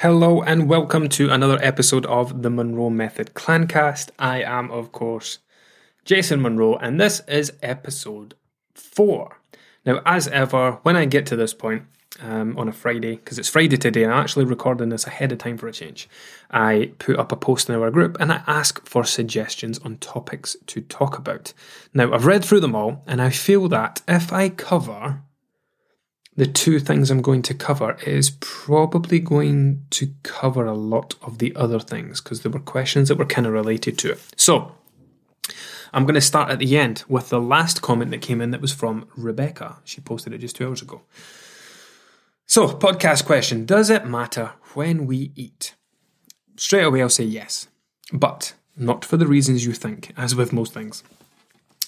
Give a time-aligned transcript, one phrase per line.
[0.00, 4.08] Hello and welcome to another episode of the Monroe Method Clancast.
[4.18, 5.40] I am, of course,
[6.06, 8.32] Jason Monroe, and this is episode
[8.74, 9.36] four.
[9.84, 11.82] Now, as ever, when I get to this point
[12.18, 15.38] um, on a Friday, because it's Friday today, and I'm actually recording this ahead of
[15.38, 16.08] time for a change.
[16.50, 20.56] I put up a post in our group and I ask for suggestions on topics
[20.68, 21.52] to talk about.
[21.92, 25.20] Now, I've read through them all, and I feel that if I cover
[26.40, 31.36] the two things I'm going to cover is probably going to cover a lot of
[31.36, 34.22] the other things because there were questions that were kind of related to it.
[34.36, 34.72] So,
[35.92, 38.62] I'm going to start at the end with the last comment that came in that
[38.62, 39.80] was from Rebecca.
[39.84, 41.02] She posted it just two hours ago.
[42.46, 45.74] So, podcast question Does it matter when we eat?
[46.56, 47.68] Straight away, I'll say yes,
[48.14, 51.02] but not for the reasons you think, as with most things.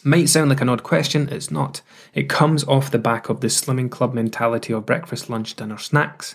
[0.05, 1.81] Might sound like an odd question, it's not.
[2.13, 6.35] It comes off the back of the slimming club mentality of breakfast, lunch, dinner, snacks.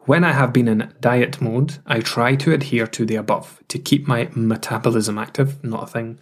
[0.00, 3.78] When I have been in diet mode, I try to adhere to the above to
[3.80, 6.20] keep my metabolism active, not a thing.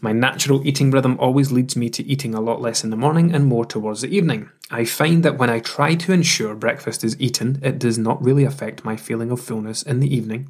[0.00, 3.34] My natural eating rhythm always leads me to eating a lot less in the morning
[3.34, 4.48] and more towards the evening.
[4.70, 8.44] I find that when I try to ensure breakfast is eaten, it does not really
[8.44, 10.48] affect my feeling of fullness in the evening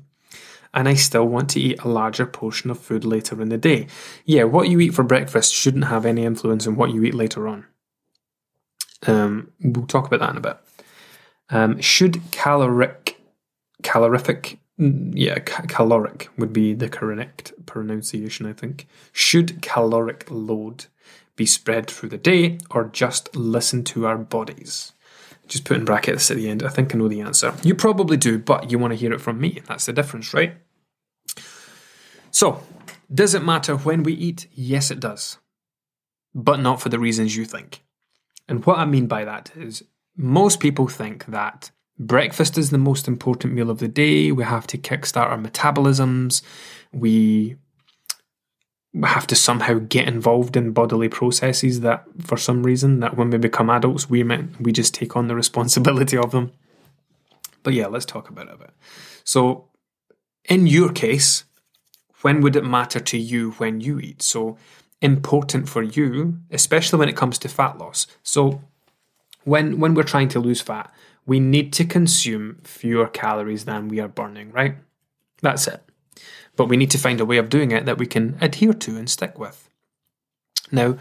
[0.73, 3.87] and I still want to eat a larger portion of food later in the day.
[4.25, 7.49] Yeah, what you eat for breakfast shouldn't have any influence on what you eat later
[7.49, 7.67] on.
[9.07, 10.57] Um, we'll talk about that in a bit.
[11.51, 13.21] Um, should caloric,
[13.83, 18.87] calorific, mm, yeah, ca- caloric would be the correct pronunciation, I think.
[19.13, 20.87] Should caloric load
[21.35, 24.93] be spread through the day or just listen to our bodies?
[25.51, 26.63] Just put in brackets at the end.
[26.63, 27.53] I think I know the answer.
[27.65, 29.61] You probably do, but you want to hear it from me.
[29.67, 30.55] That's the difference, right?
[32.31, 32.63] So,
[33.13, 34.47] does it matter when we eat?
[34.53, 35.39] Yes, it does.
[36.33, 37.83] But not for the reasons you think.
[38.49, 39.83] And what I mean by that is
[40.17, 44.31] most people think that breakfast is the most important meal of the day.
[44.31, 46.43] We have to kickstart our metabolisms.
[46.93, 47.57] We
[49.05, 53.39] have to somehow get involved in bodily processes that for some reason that when we
[53.39, 54.25] become adults we
[54.59, 56.53] we just take on the responsibility of them.
[57.63, 58.71] But yeah let's talk about it a bit.
[59.23, 59.69] So
[60.45, 61.45] in your case
[62.23, 64.23] when would it matter to you when you eat?
[64.23, 64.59] So
[65.01, 68.09] important for you especially when it comes to fat loss.
[68.25, 68.61] So
[69.45, 70.93] when when we're trying to lose fat
[71.27, 74.75] we need to consume fewer calories than we are burning right?
[75.43, 75.90] That's it
[76.61, 78.99] but we need to find a way of doing it that we can adhere to
[78.99, 79.71] and stick with.
[80.71, 80.99] Now,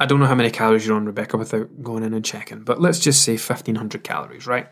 [0.00, 2.80] I don't know how many calories you're on, Rebecca, without going in and checking, but
[2.80, 4.66] let's just say 1500 calories, right?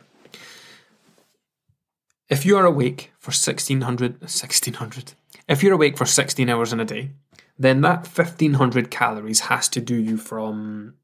[2.29, 5.13] If you are awake for 1600, 1600,
[5.47, 7.13] if you're awake for 16 hours in a day,
[7.57, 10.95] then that 1500 calories has to do you from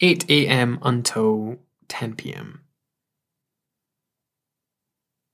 [0.00, 0.80] 8 a.m.
[0.82, 2.62] until 10 p.m.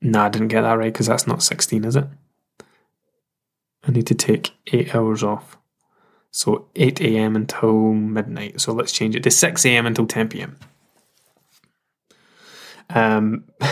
[0.02, 2.08] Nah, I didn't get that right because that's not 16, is it?
[3.86, 5.58] I need to take eight hours off.
[6.30, 7.36] So 8 a.m.
[7.36, 8.60] until midnight.
[8.60, 9.86] So let's change it to 6 a.m.
[9.86, 10.58] until 10 p.m.
[12.90, 13.44] Um,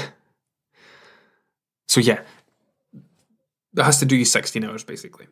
[1.89, 2.21] so yeah,
[3.75, 5.27] that has to do you 16 hours basically.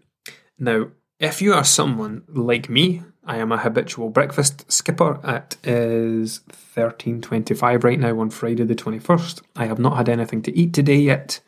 [0.59, 0.89] Now,
[1.21, 5.21] if you are someone like me, I am a habitual breakfast skipper.
[5.23, 6.41] It is
[6.77, 9.43] 13.25 right now on Friday the 21st.
[9.55, 11.41] I have not had anything to eat today yet.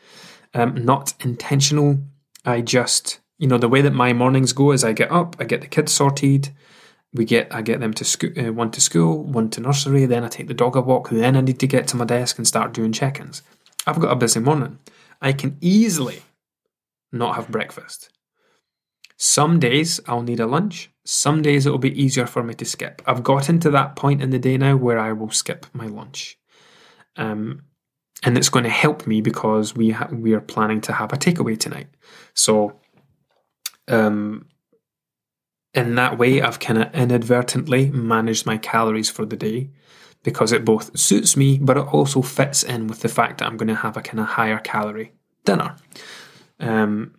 [0.55, 1.99] Um, not intentional.
[2.45, 5.45] I just you know the way that my mornings go is I get up, I
[5.45, 6.51] get the kids sorted,
[7.13, 10.23] we get I get them to school, uh, one to school, one to nursery, then
[10.23, 12.47] I take the dog a walk, then I need to get to my desk and
[12.47, 13.43] start doing check-ins.
[13.85, 14.79] I've got a busy morning.
[15.21, 16.23] I can easily
[17.11, 18.11] not have breakfast.
[19.17, 20.93] Some days I'll need a lunch.
[21.05, 23.03] Some days it'll be easier for me to skip.
[23.07, 26.39] I've gotten to that point in the day now where I will skip my lunch.
[27.17, 27.65] Um,
[28.23, 31.17] and it's going to help me because we ha- we are planning to have a
[31.17, 31.89] takeaway tonight.
[32.35, 32.79] So
[33.89, 34.47] um,
[35.75, 39.71] in that way, I've kind of inadvertently managed my calories for the day
[40.23, 43.57] because it both suits me, but it also fits in with the fact that I'm
[43.57, 45.13] going to have a kind of higher calorie
[45.45, 45.77] dinner.
[46.61, 47.15] Um,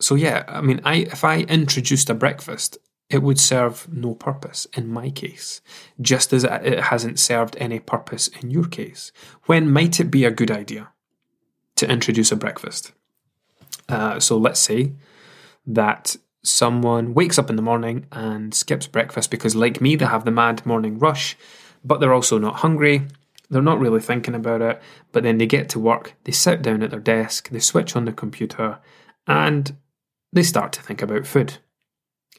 [0.00, 2.78] so yeah, I mean, I if I introduced a breakfast,
[3.08, 5.60] it would serve no purpose in my case,
[6.00, 9.12] just as it hasn't served any purpose in your case.
[9.46, 10.90] When might it be a good idea
[11.76, 12.92] to introduce a breakfast?
[13.88, 14.92] Uh, so let's say
[15.66, 20.24] that someone wakes up in the morning and skips breakfast because, like me, they have
[20.24, 21.36] the mad morning rush,
[21.84, 23.06] but they're also not hungry.
[23.50, 24.80] They're not really thinking about it,
[25.12, 28.06] but then they get to work, they sit down at their desk, they switch on
[28.06, 28.78] the computer,
[29.26, 29.76] and
[30.32, 31.58] they start to think about food.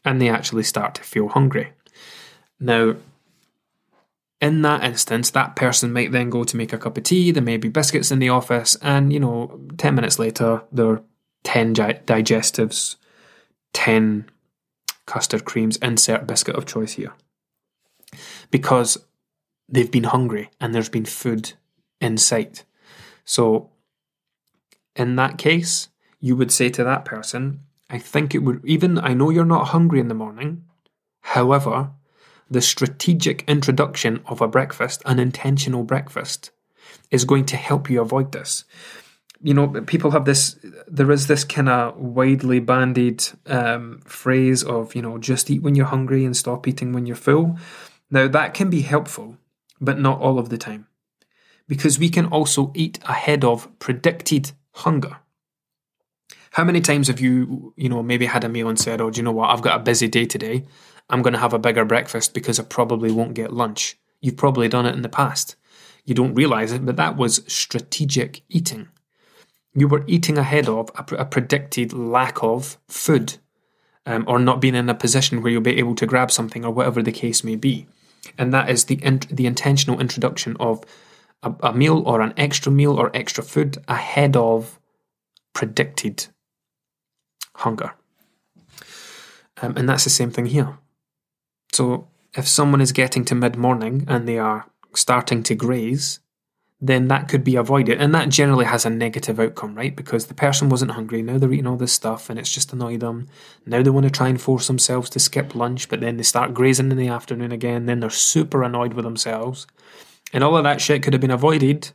[0.03, 1.73] And they actually start to feel hungry.
[2.59, 2.95] Now,
[4.41, 7.43] in that instance, that person might then go to make a cup of tea, there
[7.43, 11.03] may be biscuits in the office, and you know, 10 minutes later, there are
[11.43, 12.95] 10 digestives,
[13.73, 14.29] 10
[15.05, 17.13] custard creams, insert biscuit of choice here.
[18.51, 18.97] Because
[19.67, 21.53] they've been hungry and there's been food
[21.99, 22.63] in sight.
[23.25, 23.69] So,
[24.95, 29.13] in that case, you would say to that person, I think it would, even, I
[29.13, 30.65] know you're not hungry in the morning.
[31.21, 31.91] However,
[32.49, 36.51] the strategic introduction of a breakfast, an intentional breakfast,
[37.09, 38.65] is going to help you avoid this.
[39.45, 40.57] You know, people have this,
[40.87, 45.75] there is this kind of widely bandied um, phrase of, you know, just eat when
[45.75, 47.57] you're hungry and stop eating when you're full.
[48.09, 49.37] Now, that can be helpful,
[49.81, 50.87] but not all of the time.
[51.67, 55.17] Because we can also eat ahead of predicted hunger.
[56.51, 59.17] How many times have you, you know, maybe had a meal and said, oh, do
[59.17, 60.65] you know what, I've got a busy day today.
[61.09, 63.97] I'm going to have a bigger breakfast because I probably won't get lunch.
[64.21, 65.57] You've probably done it in the past.
[66.05, 68.87] You don't realize it, but that was strategic eating.
[69.75, 73.37] You were eating ahead of a, a predicted lack of food
[74.05, 76.71] um, or not being in a position where you'll be able to grab something or
[76.71, 77.87] whatever the case may be.
[78.37, 78.95] And that is the,
[79.29, 80.83] the intentional introduction of
[81.41, 84.79] a, a meal or an extra meal or extra food ahead of
[85.53, 86.27] predicted
[87.57, 87.93] hunger.
[89.61, 90.77] Um, and that's the same thing here.
[91.71, 96.19] So if someone is getting to mid morning and they are starting to graze,
[96.85, 98.01] then that could be avoided.
[98.01, 99.95] And that generally has a negative outcome, right?
[99.95, 102.99] Because the person wasn't hungry, now they're eating all this stuff and it's just annoyed
[102.99, 103.29] them.
[103.65, 106.53] Now they want to try and force themselves to skip lunch, but then they start
[106.53, 109.65] grazing in the afternoon again, then they're super annoyed with themselves.
[110.33, 111.91] And all of that shit could have been avoided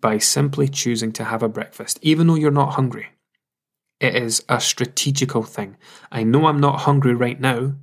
[0.00, 3.08] by simply choosing to have a breakfast, even though you're not hungry.
[4.00, 5.76] It is a strategical thing.
[6.10, 7.74] I know I'm not hungry right now,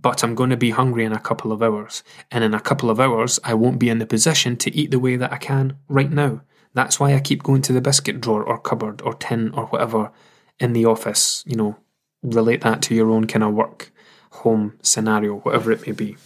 [0.00, 2.02] but I'm going to be hungry in a couple of hours.
[2.30, 4.98] And in a couple of hours, I won't be in the position to eat the
[4.98, 6.42] way that I can right now.
[6.74, 10.12] That's why I keep going to the biscuit drawer or cupboard or tin or whatever
[10.60, 11.42] in the office.
[11.46, 11.76] You know,
[12.22, 13.90] relate that to your own kind of work,
[14.30, 16.16] home scenario, whatever it may be.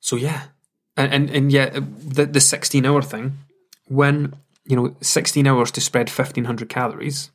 [0.00, 0.44] So yeah,
[0.96, 3.38] and and, and yeah, uh, the the sixteen hour thing.
[3.86, 4.34] When
[4.64, 7.30] you know, sixteen hours to spread fifteen hundred calories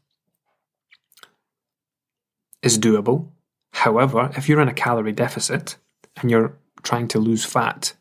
[2.62, 3.30] is doable.
[3.74, 5.78] However, if you're in a calorie deficit
[6.18, 7.94] and you're trying to lose fat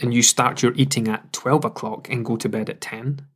[0.00, 3.26] and you start your eating at 12 o'clock and go to bed at 10,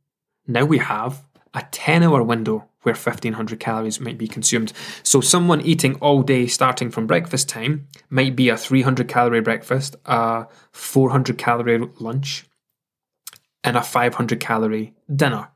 [0.47, 1.23] now we have
[1.53, 4.73] a 10 hour window where 1500 calories might be consumed.
[5.03, 9.95] So, someone eating all day starting from breakfast time might be a 300 calorie breakfast,
[10.05, 12.45] a 400 calorie lunch,
[13.63, 15.49] and a 500 calorie dinner,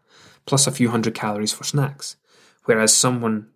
[0.45, 2.15] plus a few hundred calories for snacks.
[2.65, 3.49] Whereas someone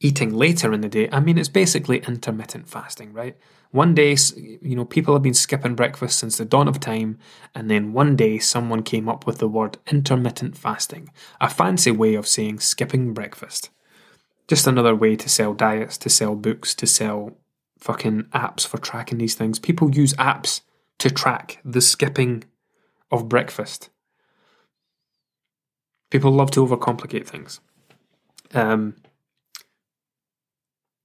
[0.00, 3.36] eating later in the day, I mean, it's basically intermittent fasting, right?
[3.70, 7.18] One day, you know, people have been skipping breakfast since the dawn of time,
[7.54, 11.10] and then one day someone came up with the word intermittent fasting,
[11.40, 13.70] a fancy way of saying skipping breakfast.
[14.48, 17.36] Just another way to sell diets, to sell books, to sell
[17.78, 19.58] fucking apps for tracking these things.
[19.58, 20.60] People use apps
[20.98, 22.44] to track the skipping
[23.10, 23.90] of breakfast.
[26.10, 27.60] People love to overcomplicate things.
[28.54, 28.94] Um,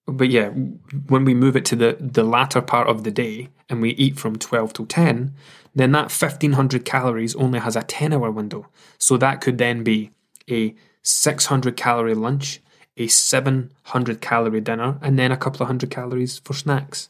[0.07, 3.81] but yeah, when we move it to the, the latter part of the day and
[3.81, 5.33] we eat from 12 to 10,
[5.75, 8.67] then that 1500 calories only has a 10 hour window.
[8.97, 10.11] So that could then be
[10.49, 12.61] a 600 calorie lunch,
[12.97, 17.09] a 700 calorie dinner, and then a couple of hundred calories for snacks.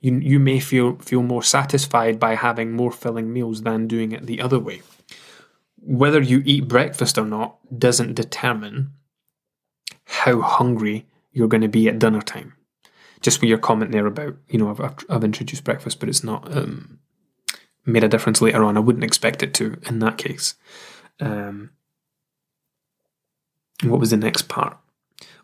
[0.00, 4.26] You, you may feel, feel more satisfied by having more filling meals than doing it
[4.26, 4.82] the other way.
[5.82, 8.92] Whether you eat breakfast or not doesn't determine
[10.04, 12.54] how hungry you're going to be at dinner time.
[13.20, 16.56] Just with your comment there about, you know, I've, I've introduced breakfast, but it's not
[16.56, 16.98] um,
[17.84, 18.76] made a difference later on.
[18.76, 20.54] I wouldn't expect it to in that case.
[21.20, 21.70] Um,
[23.82, 24.78] what was the next part?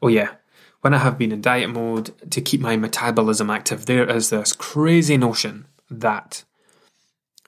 [0.03, 0.31] Oh, yeah.
[0.81, 4.53] When I have been in diet mode to keep my metabolism active, there is this
[4.53, 6.45] crazy notion that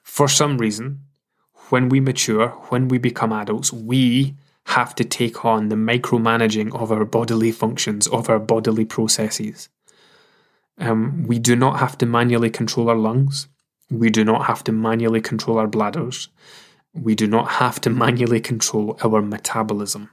[0.03, 1.01] for some reason,
[1.69, 4.35] when we mature, when we become adults, we
[4.69, 9.67] have to take on the micromanaging of our bodily functions, of our bodily processes.
[10.77, 13.47] Um, we do not have to manually control our lungs.
[13.89, 16.29] We do not have to manually control our bladders.
[16.93, 20.11] We do not have to manually control our metabolism.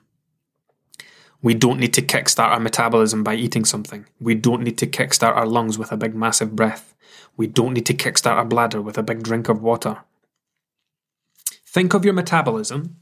[1.42, 4.06] We don't need to kickstart our metabolism by eating something.
[4.18, 6.94] We don't need to kickstart our lungs with a big, massive breath.
[7.36, 9.98] We don't need to kickstart our bladder with a big drink of water.
[11.66, 12.96] Think of your metabolism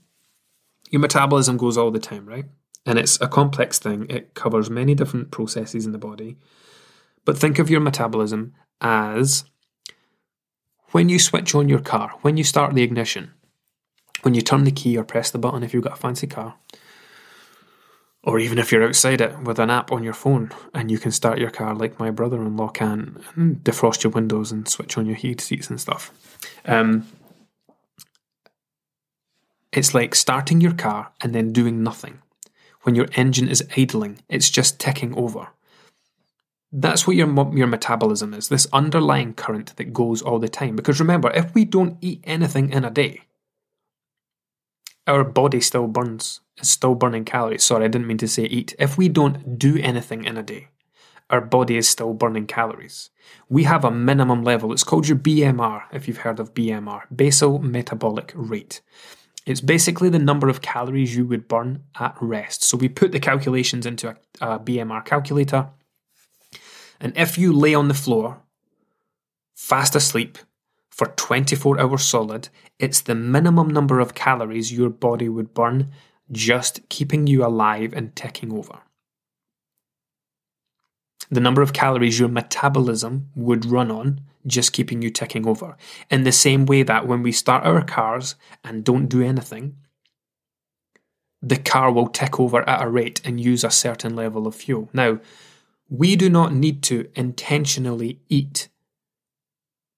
[0.95, 2.45] your metabolism goes all the time, right?
[2.87, 4.07] And it's a complex thing.
[4.09, 6.37] It covers many different processes in the body.
[7.25, 9.43] But think of your metabolism as
[10.93, 13.33] when you switch on your car, when you start the ignition,
[14.23, 16.55] when you turn the key or press the button if you've got a fancy car,
[18.23, 21.11] or even if you're outside it with an app on your phone and you can
[21.11, 23.19] start your car like my brother in law can,
[23.65, 26.13] defrost your windows and switch on your heated seats and stuff.
[26.67, 27.09] Um,
[29.77, 32.21] it's like starting your car and then doing nothing.
[32.83, 35.49] When your engine is idling, it's just ticking over.
[36.71, 38.49] That's what your your metabolism is.
[38.49, 40.77] This underlying current that goes all the time.
[40.77, 43.21] Because remember, if we don't eat anything in a day,
[45.07, 46.41] our body still burns.
[46.57, 47.65] It's still burning calories.
[47.65, 48.75] Sorry, I didn't mean to say eat.
[48.79, 50.69] If we don't do anything in a day,
[51.31, 53.11] our body is still burning calories.
[53.49, 54.73] We have a minimum level.
[54.73, 58.83] It's called your BMR, if you've heard of BMR, basal metabolic rate.
[59.47, 62.65] It's basically the number of calories you would burn at rest.
[62.65, 65.69] So we put the calculations into a, a BMR calculator.
[67.01, 68.41] And if you lay on the floor,
[69.55, 70.39] fast asleep,
[70.91, 72.49] for 24 hours solid,
[72.79, 75.91] it's the minimum number of calories your body would burn
[76.31, 78.79] just keeping you alive and ticking over.
[81.31, 85.77] The number of calories your metabolism would run on just keeping you ticking over.
[86.11, 89.77] In the same way that when we start our cars and don't do anything,
[91.43, 94.89] the car will tick over at a rate and use a certain level of fuel.
[94.93, 95.21] Now,
[95.89, 98.69] we do not need to intentionally eat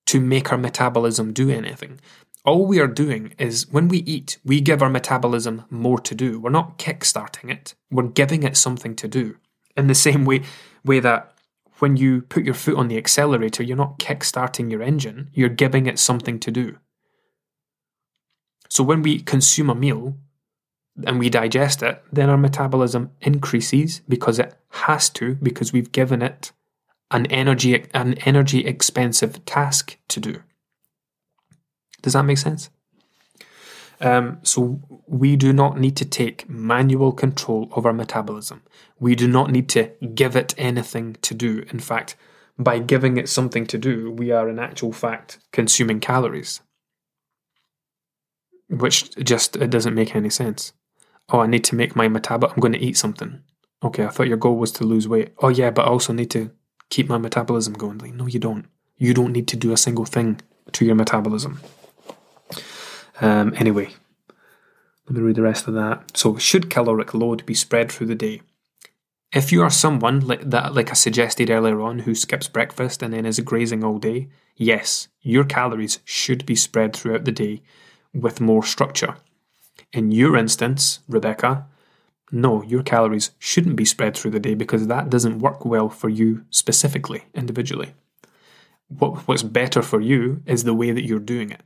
[0.07, 2.01] to make our metabolism do anything.
[2.45, 6.39] All we are doing is when we eat, we give our metabolism more to do.
[6.39, 9.37] We're not kickstarting it, we're giving it something to do.
[9.77, 10.43] In the same way,
[10.85, 11.36] way that
[11.79, 15.87] when you put your foot on the accelerator, you're not kickstarting your engine, you're giving
[15.87, 16.79] it something to do.
[18.69, 20.17] So when we consume a meal
[21.07, 26.23] and we digest it, then our metabolism increases because it has to, because we've given
[26.23, 26.53] it
[27.11, 30.43] an energy an energy expensive task to do.
[32.03, 32.71] Does that make sense?
[34.01, 38.63] Um, so we do not need to take manual control of our metabolism.
[39.01, 41.65] We do not need to give it anything to do.
[41.71, 42.17] In fact,
[42.59, 46.61] by giving it something to do, we are in actual fact consuming calories.
[48.69, 50.73] Which just it doesn't make any sense.
[51.29, 52.55] Oh, I need to make my metabolism.
[52.57, 53.43] I'm going to eat something.
[53.83, 55.33] Okay, I thought your goal was to lose weight.
[55.39, 56.51] Oh yeah, but I also need to
[56.89, 57.99] keep my metabolism going.
[57.99, 58.67] Like, no, you don't.
[58.97, 60.41] You don't need to do a single thing
[60.73, 61.61] to your metabolism.
[63.21, 63.95] Um, anyway,
[65.07, 66.17] let me read the rest of that.
[66.17, 68.43] So, should caloric load be spread through the day?
[69.33, 73.13] If you are someone like that, like I suggested earlier on, who skips breakfast and
[73.13, 77.63] then is grazing all day, yes, your calories should be spread throughout the day
[78.15, 79.17] with more structure.
[79.93, 81.67] In your instance, Rebecca,
[82.33, 86.09] no, your calories shouldn't be spread through the day because that doesn't work well for
[86.09, 87.95] you specifically, individually.
[88.89, 91.61] What, what's better for you is the way that you're doing it.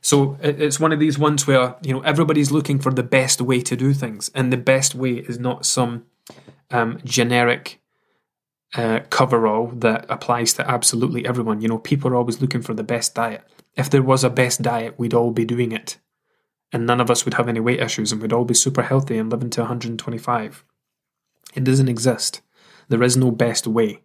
[0.00, 3.60] So it's one of these ones where you know everybody's looking for the best way
[3.62, 6.06] to do things, and the best way is not some
[6.70, 7.80] um, generic
[8.74, 11.60] uh, coverall that applies to absolutely everyone.
[11.60, 13.42] You know, people are always looking for the best diet.
[13.74, 15.98] If there was a best diet, we'd all be doing it
[16.72, 19.18] and none of us would have any weight issues and we'd all be super healthy
[19.18, 20.64] and living to 125.
[21.54, 22.42] It doesn't exist.
[22.88, 24.02] There is no best way.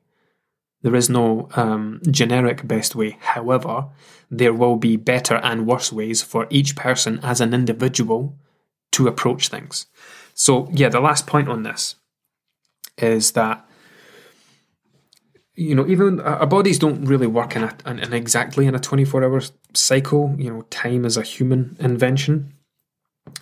[0.82, 3.18] There is no um, generic best way.
[3.20, 3.88] However,
[4.30, 8.38] there will be better and worse ways for each person as an individual
[8.94, 9.86] to approach things.
[10.34, 11.96] So, yeah, the last point on this
[12.98, 13.68] is that
[15.56, 19.24] you know, even our bodies don't really work in, a, in exactly in a 24
[19.24, 19.42] hour
[19.74, 20.34] cycle.
[20.38, 22.54] You know, time is a human invention,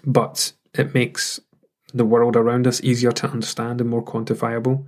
[0.06, 1.40] but it makes
[1.94, 4.86] the world around us easier to understand and more quantifiable.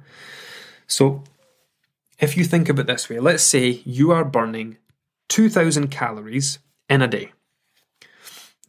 [0.88, 1.24] So,
[2.22, 4.78] if you think of it this way, let's say you are burning
[5.28, 7.34] 2000 calories in a day.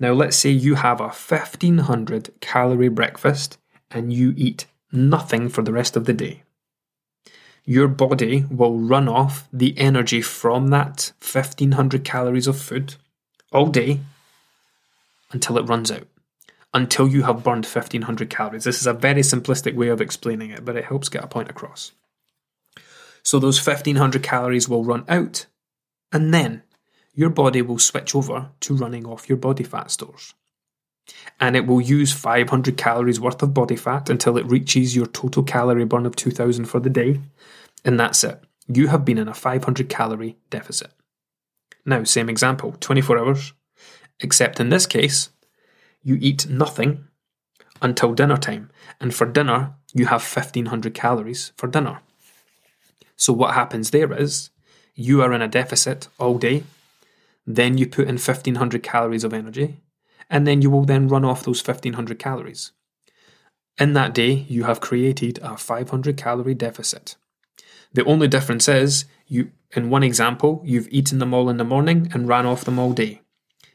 [0.00, 3.58] Now, let's say you have a 1500 calorie breakfast
[3.90, 6.42] and you eat nothing for the rest of the day
[7.64, 12.96] your body will run off the energy from that 1500 calories of food
[13.52, 14.00] all day
[15.30, 16.06] until it runs out,
[16.74, 18.64] until you have burned 1500 calories.
[18.64, 21.50] This is a very simplistic way of explaining it, but it helps get a point
[21.50, 21.92] across.
[23.22, 25.46] So those 1500 calories will run out,
[26.10, 26.62] and then
[27.14, 30.34] your body will switch over to running off your body fat stores.
[31.40, 35.42] And it will use 500 calories worth of body fat until it reaches your total
[35.42, 37.20] calorie burn of 2000 for the day.
[37.84, 38.40] And that's it.
[38.68, 40.92] You have been in a 500 calorie deficit.
[41.84, 43.52] Now, same example 24 hours,
[44.20, 45.30] except in this case,
[46.02, 47.08] you eat nothing
[47.80, 48.70] until dinner time.
[49.00, 52.00] And for dinner, you have 1500 calories for dinner.
[53.22, 54.50] So, what happens there is
[54.96, 56.64] you are in a deficit all day.
[57.46, 59.76] Then you put in 1500 calories of energy,
[60.28, 62.72] and then you will then run off those 1500 calories.
[63.78, 67.14] In that day, you have created a 500 calorie deficit.
[67.92, 72.10] The only difference is, you, in one example, you've eaten them all in the morning
[72.12, 73.20] and ran off them all day.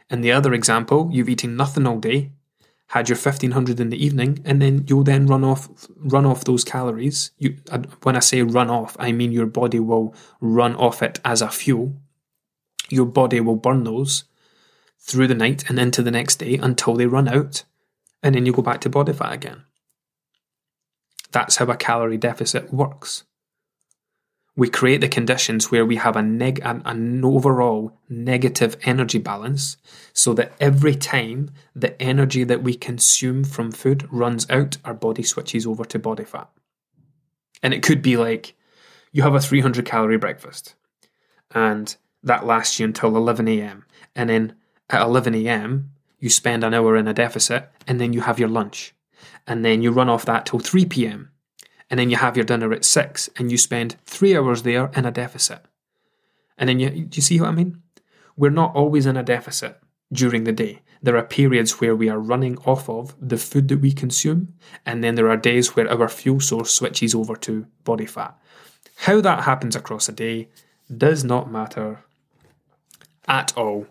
[0.09, 2.31] In the other example, you've eaten nothing all day,
[2.87, 6.63] had your 1500 in the evening, and then you'll then run off run off those
[6.63, 7.31] calories.
[7.37, 7.57] You,
[8.03, 11.49] when I say run off, I mean your body will run off it as a
[11.49, 11.93] fuel.
[12.89, 14.23] Your body will burn those
[14.99, 17.63] through the night and into the next day until they run out,
[18.23, 19.63] and then you go back to body fat again.
[21.31, 23.23] That's how a calorie deficit works.
[24.57, 29.77] We create the conditions where we have a neg- an, an overall negative energy balance
[30.13, 35.21] so that every time the energy that we consume from food runs out, our body
[35.21, 36.49] switches over to body fat.
[37.61, 38.55] And it could be like
[39.11, 40.73] you have a 300 calorie breakfast
[41.51, 43.85] and that lasts you until 11 a.m.
[44.15, 44.55] And then
[44.89, 48.49] at 11 a.m., you spend an hour in a deficit and then you have your
[48.49, 48.95] lunch.
[49.45, 51.31] And then you run off that till 3 p.m
[51.89, 55.05] and then you have your dinner at six and you spend three hours there in
[55.05, 55.63] a deficit.
[56.57, 57.81] And then you, do you see what I mean?
[58.35, 59.79] We're not always in a deficit
[60.11, 60.81] during the day.
[61.01, 65.03] There are periods where we are running off of the food that we consume, and
[65.03, 68.37] then there are days where our fuel source switches over to body fat.
[68.97, 70.49] How that happens across a day
[70.95, 72.03] does not matter
[73.27, 73.85] at all.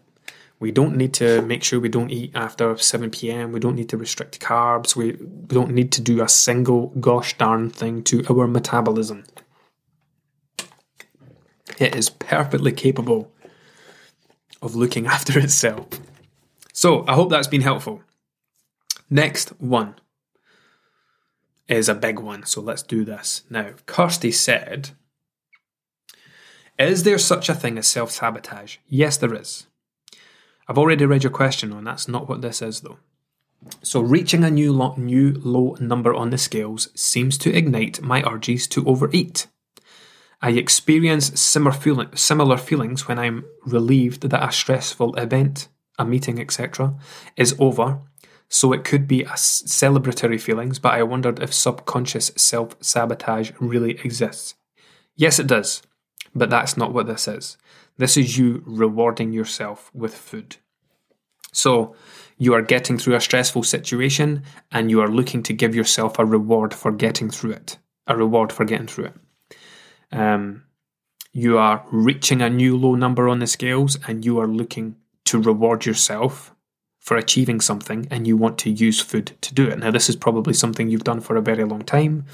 [0.58, 3.52] We don't need to make sure we don't eat after 7 pm.
[3.52, 4.96] We don't need to restrict carbs.
[4.96, 5.12] We,
[5.46, 9.24] don't need to do a single gosh darn thing to our metabolism.
[11.78, 13.30] It is perfectly capable
[14.62, 15.88] of looking after itself.
[16.72, 18.02] So, I hope that's been helpful.
[19.10, 19.94] Next one
[21.68, 23.42] is a big one, so let's do this.
[23.50, 24.90] Now, Kirsty said,
[26.78, 28.78] Is there such a thing as self sabotage?
[28.88, 29.66] Yes, there is.
[30.68, 32.98] I've already read your question on that's not what this is though.
[33.82, 38.22] So reaching a new lo- new low number on the scales seems to ignite my
[38.22, 39.46] urges to overeat.
[40.42, 46.94] I experience similar, similar feelings when I'm relieved that a stressful event, a meeting, etc.,
[47.36, 48.00] is over.
[48.48, 53.92] So it could be a celebratory feelings, but I wondered if subconscious self sabotage really
[54.04, 54.54] exists.
[55.16, 55.82] Yes, it does,
[56.34, 57.56] but that's not what this is.
[57.96, 60.56] This is you rewarding yourself with food.
[61.56, 61.96] So,
[62.38, 66.24] you are getting through a stressful situation and you are looking to give yourself a
[66.24, 67.78] reward for getting through it.
[68.06, 69.14] A reward for getting through it.
[70.12, 70.64] Um,
[71.32, 75.40] you are reaching a new low number on the scales and you are looking to
[75.40, 76.54] reward yourself
[77.00, 79.78] for achieving something and you want to use food to do it.
[79.78, 82.26] Now, this is probably something you've done for a very long time.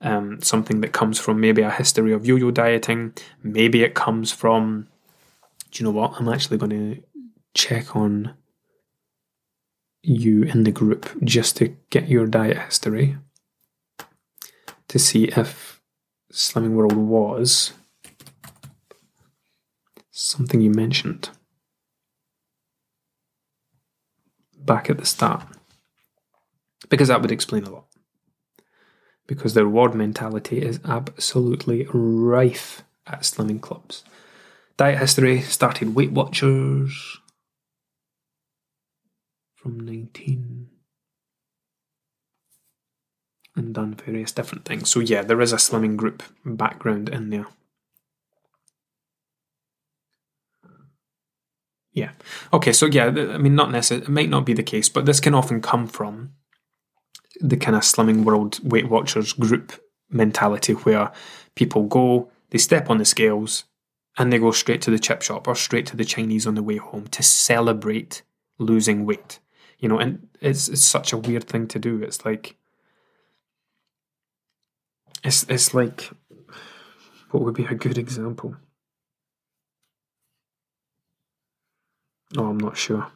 [0.00, 3.14] Um, something that comes from maybe a history of yo yo dieting.
[3.42, 4.88] Maybe it comes from
[5.70, 6.14] do you know what?
[6.18, 7.02] I'm actually going to
[7.54, 8.34] check on
[10.06, 13.16] you in the group just to get your diet history
[14.88, 15.80] to see if
[16.32, 17.72] Slimming World was
[20.10, 21.30] something you mentioned
[24.64, 25.44] back at the start.
[26.88, 27.86] Because that would explain a lot.
[29.26, 34.04] Because the reward mentality is absolutely rife at slimming clubs.
[34.76, 37.18] Diet history started Weight Watchers
[39.64, 40.68] from 19
[43.56, 44.90] and done various different things.
[44.90, 47.46] So, yeah, there is a slimming group background in there.
[51.94, 52.10] Yeah.
[52.52, 55.18] Okay, so yeah, I mean, not necessarily, it might not be the case, but this
[55.18, 56.32] can often come from
[57.40, 59.72] the kind of slimming world Weight Watchers group
[60.10, 61.10] mentality where
[61.54, 63.64] people go, they step on the scales,
[64.18, 66.62] and they go straight to the chip shop or straight to the Chinese on the
[66.62, 68.22] way home to celebrate
[68.58, 69.38] losing weight.
[69.84, 72.02] You know, and it's it's such a weird thing to do.
[72.02, 72.56] It's like
[75.22, 76.10] it's it's like
[77.30, 78.56] what would be a good example?
[82.34, 83.08] Oh, I'm not sure.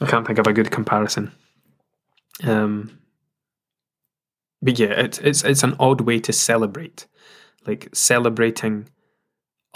[0.00, 1.30] I can't think of a good comparison.
[2.42, 2.98] Um,
[4.60, 7.06] but yeah, it's it's it's an odd way to celebrate
[7.64, 8.88] like celebrating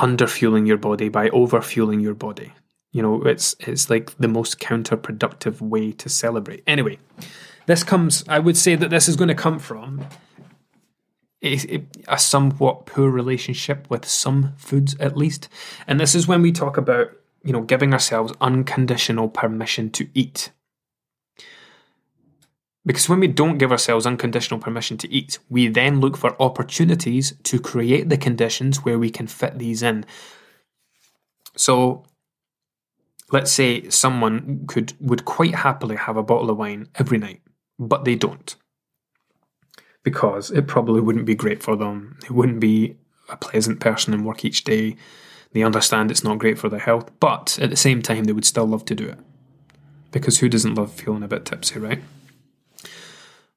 [0.01, 2.53] underfueling your body by overfueling your body.
[2.93, 6.63] You know, it's it's like the most counterproductive way to celebrate.
[6.67, 6.99] Anyway,
[7.67, 8.23] this comes.
[8.29, 10.07] I would say that this is going to come from
[11.43, 15.49] a, a somewhat poor relationship with some foods, at least.
[15.87, 17.11] And this is when we talk about
[17.43, 20.51] you know giving ourselves unconditional permission to eat.
[22.85, 27.33] Because when we don't give ourselves unconditional permission to eat, we then look for opportunities
[27.45, 30.05] to create the conditions where we can fit these in.
[31.57, 32.05] So
[33.33, 37.41] let's say someone could would quite happily have a bottle of wine every night,
[37.79, 38.55] but they don't.
[40.03, 42.19] Because it probably wouldn't be great for them.
[42.23, 42.97] They wouldn't be
[43.29, 44.97] a pleasant person in work each day.
[45.53, 48.45] They understand it's not great for their health, but at the same time they would
[48.45, 49.19] still love to do it.
[50.11, 52.03] Because who doesn't love feeling a bit tipsy, right?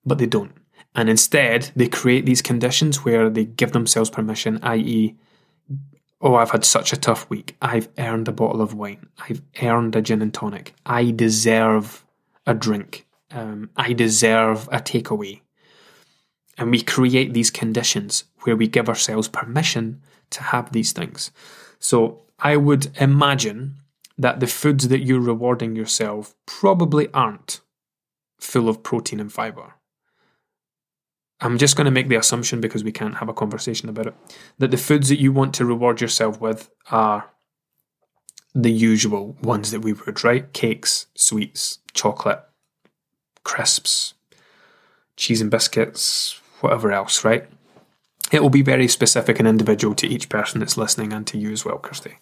[0.06, 0.52] but they don't.
[0.94, 5.18] And instead, they create these conditions where they give themselves permission, i.e.,
[6.22, 7.56] oh, I've had such a tough week.
[7.62, 9.08] I've earned a bottle of wine.
[9.30, 10.74] I've earned a gin and tonic.
[10.86, 12.06] I deserve
[12.46, 13.06] a drink.
[13.32, 15.42] Um, I deserve a takeaway.
[16.58, 21.32] And we create these conditions where we give ourselves permission to have these things.
[21.80, 23.76] So I would imagine
[24.18, 27.60] that the foods that you're rewarding yourself probably aren't
[28.40, 29.74] full of protein and fiber.
[31.42, 34.16] I'm just going to make the assumption because we can't have a conversation about it
[34.58, 37.30] that the foods that you want to reward yourself with are
[38.54, 40.52] the usual ones that we would, right?
[40.54, 42.42] Cakes, sweets, chocolate,
[43.44, 44.14] crisps,
[45.18, 47.48] cheese and biscuits, whatever else, right?
[48.32, 51.52] It will be very specific and individual to each person that's listening and to you
[51.52, 52.18] as well, Kirsty.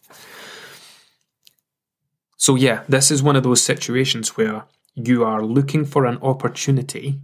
[2.36, 7.22] So, yeah, this is one of those situations where you are looking for an opportunity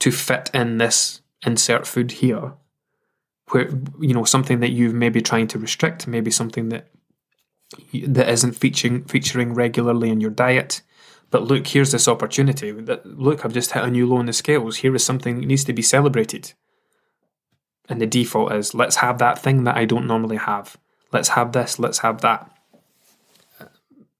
[0.00, 2.54] to fit in this insert food here
[3.50, 3.68] where
[4.00, 6.88] you know something that you've maybe trying to restrict maybe something that
[8.06, 10.82] that isn't featuring featuring regularly in your diet.
[11.30, 12.72] But look here's this opportunity.
[12.72, 14.76] Look i've just hit a new low in the scales.
[14.76, 16.52] Here is something that needs to be celebrated.
[17.88, 20.76] And the default is let's have that thing that i don't normally have.
[21.12, 22.50] Let's have this let's have that.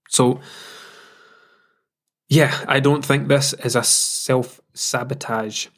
[0.09, 0.41] So
[2.29, 5.69] yeah i don't think this is a self sabotage.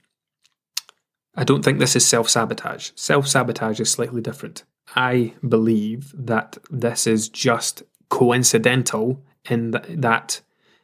[1.35, 2.91] I don't think this is self sabotage.
[2.95, 4.65] Self sabotage is slightly different.
[4.95, 10.41] I believe that this is just coincidental in th- that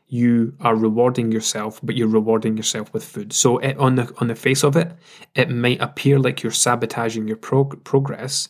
[0.08, 3.32] you are rewarding yourself, but you're rewarding yourself with food.
[3.32, 4.92] So it, on the on the face of it,
[5.34, 8.48] it might appear like you're sabotaging your prog- progress,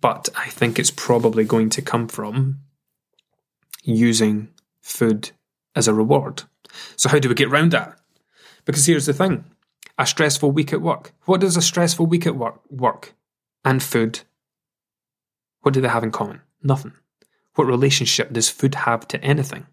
[0.00, 2.60] but I think it's probably going to come from
[3.84, 4.48] using
[4.80, 5.30] food
[5.76, 6.42] as a reward.
[6.96, 7.98] So how do we get around that?
[8.64, 9.44] Because here's the thing
[9.98, 11.12] a stressful week at work.
[11.24, 13.14] What does a stressful week at work, work
[13.64, 14.20] and food,
[15.60, 16.40] what do they have in common?
[16.62, 16.92] Nothing.
[17.54, 19.66] What relationship does food have to anything?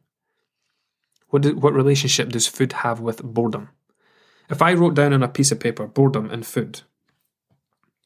[1.30, 3.70] What, do, what relationship does food have with boredom?
[4.50, 6.82] If I wrote down on a piece of paper boredom and food,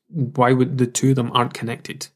[0.07, 2.07] why would the two of them aren't connected?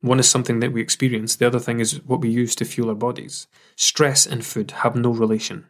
[0.00, 2.88] One is something that we experience, the other thing is what we use to fuel
[2.88, 3.46] our bodies.
[3.76, 5.66] Stress and food have no relation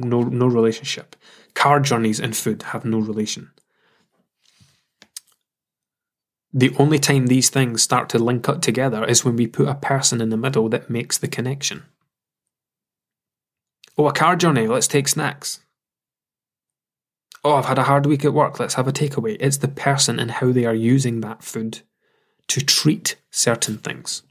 [0.00, 1.16] no no relationship.
[1.54, 3.50] Car journeys and food have no relation.
[6.56, 9.74] The only time these things start to link up together is when we put a
[9.74, 11.82] person in the middle that makes the connection.
[13.98, 15.60] Oh, a car journey, let's take snacks.
[17.42, 19.36] Oh, I've had a hard week at work, let's have a takeaway.
[19.40, 21.82] It's the person and how they are using that food
[22.48, 24.22] to treat certain things.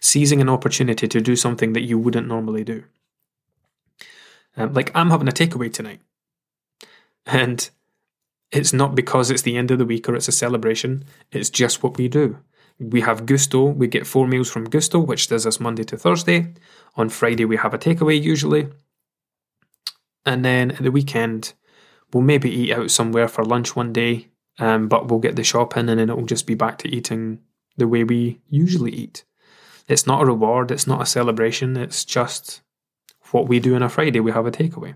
[0.00, 2.84] Seizing an opportunity to do something that you wouldn't normally do.
[4.56, 6.00] Um, like I'm having a takeaway tonight,
[7.26, 7.68] and
[8.50, 11.04] it's not because it's the end of the week or it's a celebration.
[11.30, 12.38] It's just what we do.
[12.78, 13.74] We have Gousto.
[13.74, 16.52] We get four meals from Gousto, which does us Monday to Thursday.
[16.96, 18.68] On Friday we have a takeaway usually,
[20.26, 21.54] and then at the weekend
[22.12, 24.28] we'll maybe eat out somewhere for lunch one day.
[24.58, 27.40] Um, but we'll get the shop in, and then it'll just be back to eating
[27.78, 29.24] the way we usually eat.
[29.88, 30.70] It's not a reward.
[30.70, 31.76] It's not a celebration.
[31.76, 32.60] It's just
[33.32, 34.94] what we do on a Friday, we have a takeaway.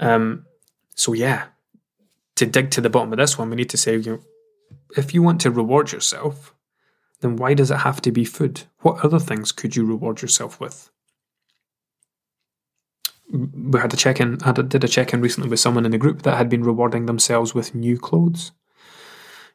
[0.00, 0.46] Um,
[0.94, 1.46] so yeah,
[2.36, 4.20] to dig to the bottom of this one, we need to say, you know,
[4.96, 6.54] if you want to reward yourself,
[7.20, 8.62] then why does it have to be food?
[8.80, 10.90] What other things could you reward yourself with?
[13.30, 15.90] We had a check in, had a, did a check in recently with someone in
[15.90, 18.52] the group that had been rewarding themselves with new clothes.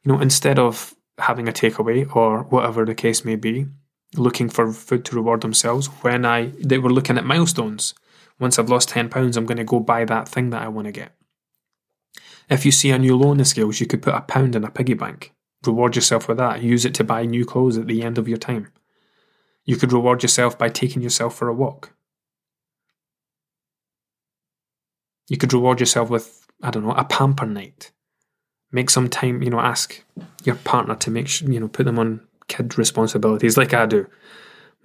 [0.03, 3.67] You know, instead of having a takeaway or whatever the case may be,
[4.15, 7.93] looking for food to reward themselves when I they were looking at milestones.
[8.39, 10.85] Once I've lost ten pounds, I'm going to go buy that thing that I want
[10.85, 11.15] to get.
[12.49, 14.63] If you see a new low in the scales, you could put a pound in
[14.63, 15.33] a piggy bank.
[15.65, 16.61] Reward yourself with that.
[16.61, 18.67] Use it to buy new clothes at the end of your time.
[19.63, 21.93] You could reward yourself by taking yourself for a walk.
[25.29, 27.91] You could reward yourself with, I don't know, a pamper night.
[28.73, 30.03] Make some time, you know, ask
[30.43, 34.07] your partner to make sure, you know, put them on kid responsibilities like I do.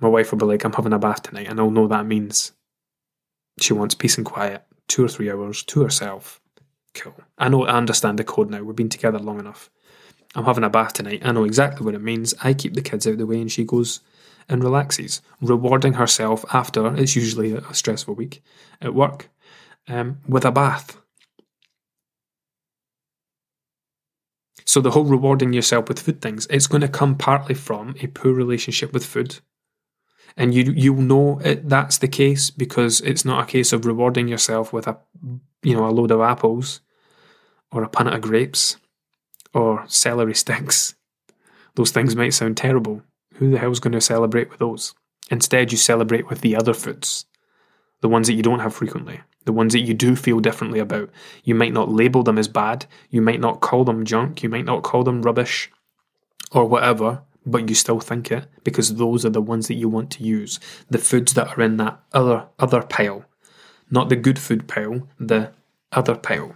[0.00, 2.52] My wife will be like, I'm having a bath tonight, and I'll know that means
[3.60, 6.40] She wants peace and quiet, two or three hours to herself.
[6.94, 7.14] Cool.
[7.36, 8.62] I know, I understand the code now.
[8.62, 9.70] We've been together long enough.
[10.34, 11.22] I'm having a bath tonight.
[11.24, 12.34] I know exactly what it means.
[12.42, 14.00] I keep the kids out of the way and she goes
[14.48, 18.42] and relaxes, rewarding herself after, it's usually a stressful week
[18.80, 19.28] at work,
[19.88, 20.98] um, with a bath.
[24.68, 28.06] So the whole rewarding yourself with food things, it's going to come partly from a
[28.08, 29.38] poor relationship with food.
[30.36, 34.28] And you you'll know it, that's the case because it's not a case of rewarding
[34.28, 34.98] yourself with a
[35.62, 36.82] you know a load of apples
[37.72, 38.76] or a punnet of grapes
[39.54, 40.94] or celery sticks.
[41.76, 43.02] Those things might sound terrible.
[43.36, 44.94] Who the hell's going to celebrate with those?
[45.30, 47.24] Instead, you celebrate with the other foods,
[48.02, 51.08] the ones that you don't have frequently, the ones that you do feel differently about.
[51.42, 54.66] You might not label them as bad, you might not call them junk, you might
[54.66, 55.70] not call them rubbish
[56.52, 60.10] or whatever, but you still think it because those are the ones that you want
[60.10, 60.60] to use.
[60.90, 63.24] The foods that are in that other other pile,
[63.90, 65.52] not the good food pile, the
[65.92, 66.54] other pile.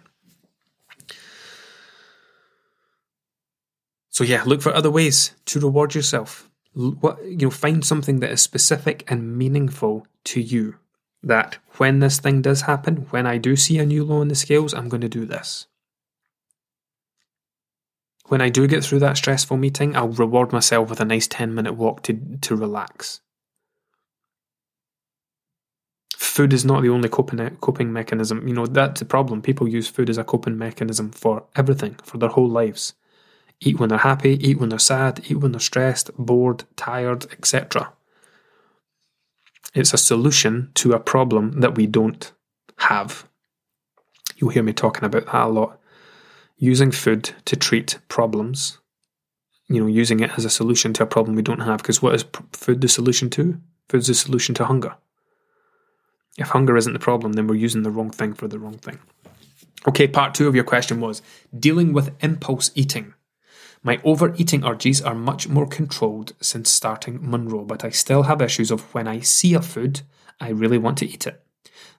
[4.10, 6.50] So yeah, look for other ways to reward yourself.
[6.74, 10.76] What you know, find something that is specific and meaningful to you.
[11.22, 14.34] That when this thing does happen, when I do see a new low in the
[14.34, 15.66] scales, I'm going to do this.
[18.26, 21.54] When I do get through that stressful meeting, I'll reward myself with a nice 10
[21.54, 23.20] minute walk to, to relax.
[26.16, 28.48] Food is not the only coping, coping mechanism.
[28.48, 29.42] You know, that's the problem.
[29.42, 32.94] People use food as a coping mechanism for everything, for their whole lives.
[33.60, 37.92] Eat when they're happy, eat when they're sad, eat when they're stressed, bored, tired, etc.
[39.74, 42.32] It's a solution to a problem that we don't
[42.78, 43.26] have.
[44.36, 45.80] You'll hear me talking about that a lot.
[46.56, 48.78] Using food to treat problems,
[49.68, 51.78] you know, using it as a solution to a problem we don't have.
[51.78, 53.60] Because what is food the solution to?
[53.88, 54.94] Food's the solution to hunger.
[56.38, 58.98] If hunger isn't the problem, then we're using the wrong thing for the wrong thing.
[59.86, 61.22] Okay, part two of your question was
[61.58, 63.14] dealing with impulse eating.
[63.82, 68.70] My overeating urges are much more controlled since starting Monroe, but I still have issues
[68.70, 70.02] of when I see a food,
[70.40, 71.44] I really want to eat it.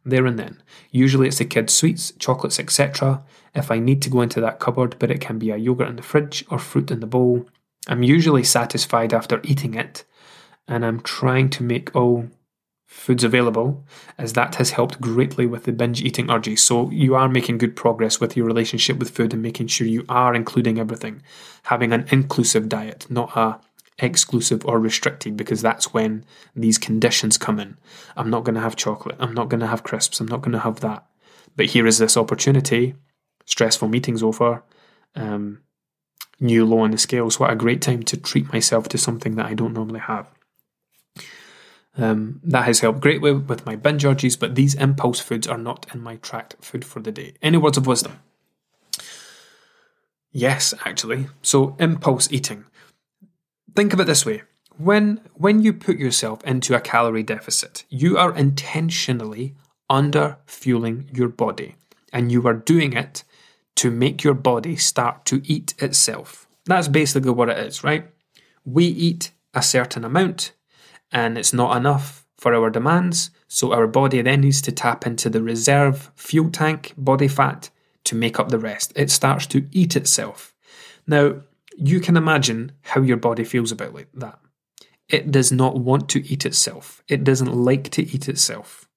[0.05, 0.63] There and then.
[0.91, 3.23] Usually it's the kids' sweets, chocolates, etc.
[3.53, 5.95] If I need to go into that cupboard, but it can be a yogurt in
[5.97, 7.47] the fridge or fruit in the bowl.
[7.87, 10.05] I'm usually satisfied after eating it,
[10.67, 12.29] and I'm trying to make all
[12.93, 13.83] foods available,
[14.17, 16.63] as that has helped greatly with the binge eating urges.
[16.63, 20.05] So you are making good progress with your relationship with food and making sure you
[20.07, 21.21] are including everything,
[21.63, 23.59] having an inclusive diet, not a
[23.99, 26.23] exclusive or restricted, because that's when
[26.55, 27.77] these conditions come in.
[28.15, 29.17] I'm not going to have chocolate.
[29.19, 30.19] I'm not going to have crisps.
[30.19, 31.05] I'm not going to have that.
[31.55, 32.95] But here is this opportunity.
[33.45, 34.63] Stressful meetings over.
[35.15, 35.61] Um,
[36.39, 37.39] new low on the scales.
[37.39, 40.27] What a great time to treat myself to something that I don't normally have.
[41.95, 45.85] Um, that has helped greatly with my binge urges, but these impulse foods are not
[45.93, 47.33] in my tracked food for the day.
[47.41, 48.19] Any words of wisdom?
[50.31, 51.27] Yes, actually.
[51.43, 52.65] So, impulse eating.
[53.75, 54.41] Think of it this way.
[54.77, 59.53] When, when you put yourself into a calorie deficit, you are intentionally
[59.87, 61.75] under fueling your body,
[62.11, 63.23] and you are doing it
[63.75, 66.47] to make your body start to eat itself.
[66.65, 68.07] That's basically what it is, right?
[68.65, 70.53] We eat a certain amount
[71.13, 75.29] and it's not enough for our demands, so our body then needs to tap into
[75.29, 77.69] the reserve fuel tank, body fat,
[78.03, 78.91] to make up the rest.
[78.95, 80.53] It starts to eat itself.
[81.07, 81.41] Now,
[81.77, 84.39] you can imagine how your body feels about like that.
[85.07, 87.03] It does not want to eat itself.
[87.07, 88.89] It doesn't like to eat itself.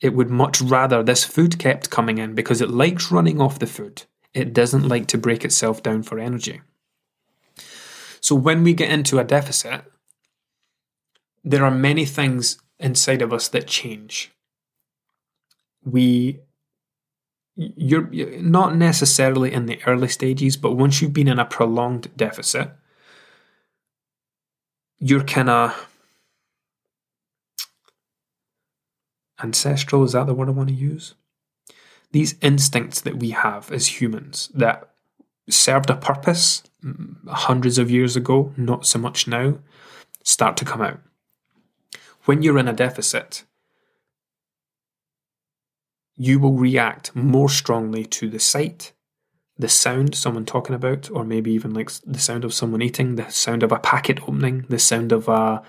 [0.00, 3.66] It would much rather this food kept coming in because it likes running off the
[3.66, 4.04] food.
[4.34, 6.60] It doesn't like to break itself down for energy.
[8.20, 9.84] So when we get into a deficit,
[11.44, 14.32] there are many things inside of us that change.
[15.84, 16.40] We
[17.54, 18.08] you're
[18.40, 22.70] not necessarily in the early stages, but once you've been in a prolonged deficit,
[24.98, 25.88] you're kind of
[29.42, 30.02] ancestral.
[30.04, 31.14] Is that the word I want to use?
[32.12, 34.88] These instincts that we have as humans that
[35.50, 39.58] served a purpose mm, hundreds of years ago, not so much now,
[40.22, 41.00] start to come out
[42.24, 43.44] when you're in a deficit,
[46.16, 48.92] you will react more strongly to the sight,
[49.58, 53.30] the sound someone talking about, or maybe even like the sound of someone eating, the
[53.30, 55.62] sound of a packet opening, the sound of a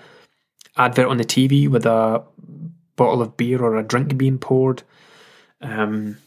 [0.76, 2.22] advert on the TV with a
[2.96, 4.82] bottle of beer or a drink being poured.
[5.60, 6.18] Um,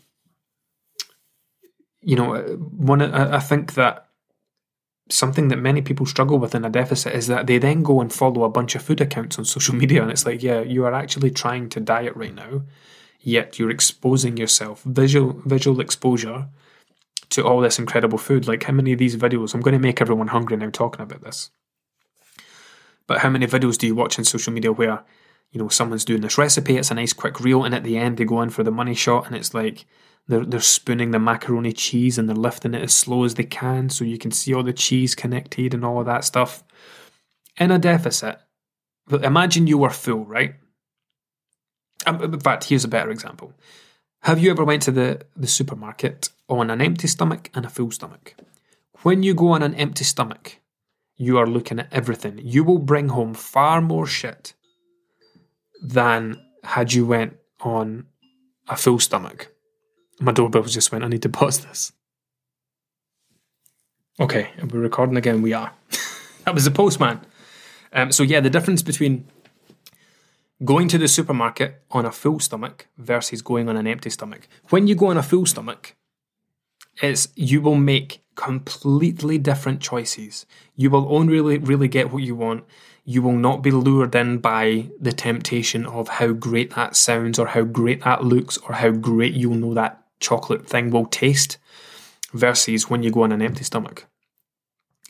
[2.01, 4.06] you know, one I think that
[5.09, 8.11] something that many people struggle with in a deficit is that they then go and
[8.11, 10.93] follow a bunch of food accounts on social media and it's like yeah you are
[10.93, 12.61] actually trying to diet right now
[13.27, 16.47] yet you're exposing yourself, visual visual exposure
[17.29, 18.47] to all this incredible food.
[18.47, 19.53] Like how many of these videos?
[19.53, 21.51] I'm going to make everyone hungry now talking about this.
[23.05, 25.03] But how many videos do you watch on social media where
[25.51, 26.77] you know someone's doing this recipe?
[26.77, 28.95] It's a nice quick reel, and at the end they go in for the money
[28.95, 29.85] shot, and it's like
[30.27, 33.89] they're they're spooning the macaroni cheese and they're lifting it as slow as they can,
[33.89, 36.63] so you can see all the cheese connected and all of that stuff.
[37.57, 38.39] In a deficit,
[39.09, 40.55] imagine you were full, right?
[42.05, 43.53] Um, in fact, here's a better example.
[44.21, 47.91] Have you ever went to the, the supermarket on an empty stomach and a full
[47.91, 48.35] stomach?
[49.03, 50.59] When you go on an empty stomach,
[51.15, 52.39] you are looking at everything.
[52.43, 54.53] You will bring home far more shit
[55.81, 58.07] than had you went on
[58.67, 59.53] a full stomach.
[60.19, 61.91] My doorbell just went, I need to pause this.
[64.19, 65.41] Okay, we're recording again.
[65.41, 65.71] We are.
[66.45, 67.21] that was the postman.
[67.93, 69.27] Um, so, yeah, the difference between
[70.65, 74.47] going to the supermarket on a full stomach versus going on an empty stomach.
[74.69, 75.95] When you go on a full stomach,
[77.01, 80.45] it's you will make completely different choices.
[80.75, 82.63] You will only really, really get what you want.
[83.05, 87.47] You will not be lured in by the temptation of how great that sounds or
[87.47, 91.57] how great that looks or how great you'll know that chocolate thing will taste
[92.33, 94.05] versus when you go on an empty stomach.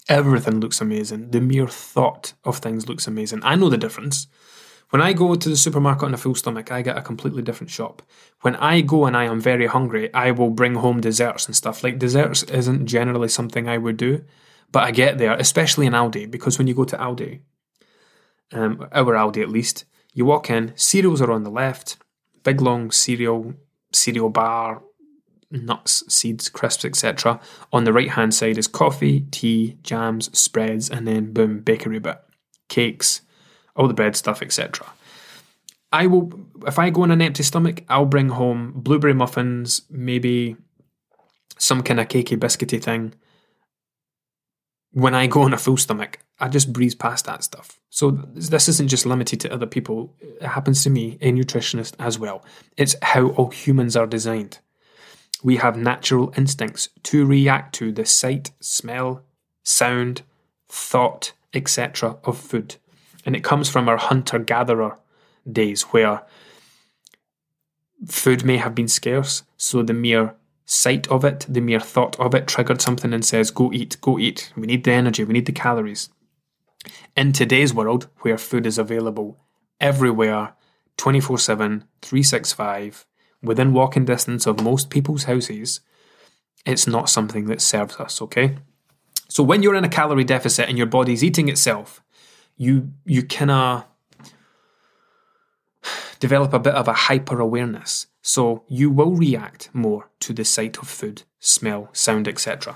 [0.09, 1.31] Everything looks amazing.
[1.31, 3.41] The mere thought of things looks amazing.
[3.43, 4.27] I know the difference.
[4.89, 7.71] When I go to the supermarket on a full stomach, I get a completely different
[7.71, 8.01] shop.
[8.41, 11.83] When I go and I am very hungry, I will bring home desserts and stuff.
[11.83, 14.23] Like desserts isn't generally something I would do,
[14.71, 17.41] but I get there, especially in Aldi, because when you go to Aldi,
[18.53, 21.97] um, our Aldi at least, you walk in, cereals are on the left,
[22.43, 23.55] big long cereal,
[23.91, 24.81] cereal bar,
[25.51, 27.39] nuts, seeds, crisps, etc.
[27.71, 32.19] On the right hand side is coffee, tea, jams, spreads, and then boom, bakery bit,
[32.69, 33.21] cakes,
[33.75, 34.85] all the bread stuff, etc.
[35.91, 36.33] I will,
[36.65, 40.57] if I go on an empty stomach, I'll bring home blueberry muffins, maybe
[41.57, 43.13] some kind of cakey biscuity thing.
[44.91, 47.79] When I go on a full stomach, I just breeze past that stuff.
[47.89, 50.13] So this isn't just limited to other people.
[50.19, 52.43] It happens to me, a nutritionist as well.
[52.75, 54.59] It's how all humans are designed.
[55.47, 59.23] We have natural instincts to react to the sight, smell,
[59.63, 60.23] sound,
[60.67, 62.17] thought, etc.
[62.25, 62.75] of food.
[63.25, 64.97] And it comes from our hunter gatherer
[65.49, 66.23] days where
[68.05, 72.35] food may have been scarce, so the mere sight of it, the mere thought of
[72.35, 74.51] it triggered something and says, Go eat, go eat.
[74.57, 76.09] We need the energy, we need the calories.
[77.15, 79.37] In today's world, where food is available
[79.79, 80.55] everywhere,
[80.97, 83.05] 24 7, 365,
[83.47, 85.79] within walking distance of most people's houses,
[86.65, 88.57] it's not something that serves us, okay?
[89.29, 92.01] So when you're in a calorie deficit and your body's eating itself,
[92.57, 93.85] you you kind of
[96.19, 98.07] develop a bit of a hyper awareness.
[98.21, 102.75] So you will react more to the sight of food, smell, sound, etc.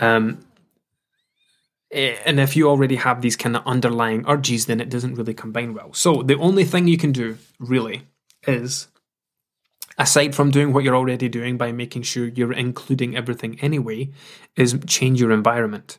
[0.00, 0.40] Um,
[1.92, 5.34] eh, and if you already have these kind of underlying urges, then it doesn't really
[5.34, 5.92] combine well.
[5.92, 8.02] So the only thing you can do really
[8.46, 8.88] is,
[10.00, 14.10] aside from doing what you're already doing by making sure you're including everything anyway,
[14.56, 15.98] is change your environment.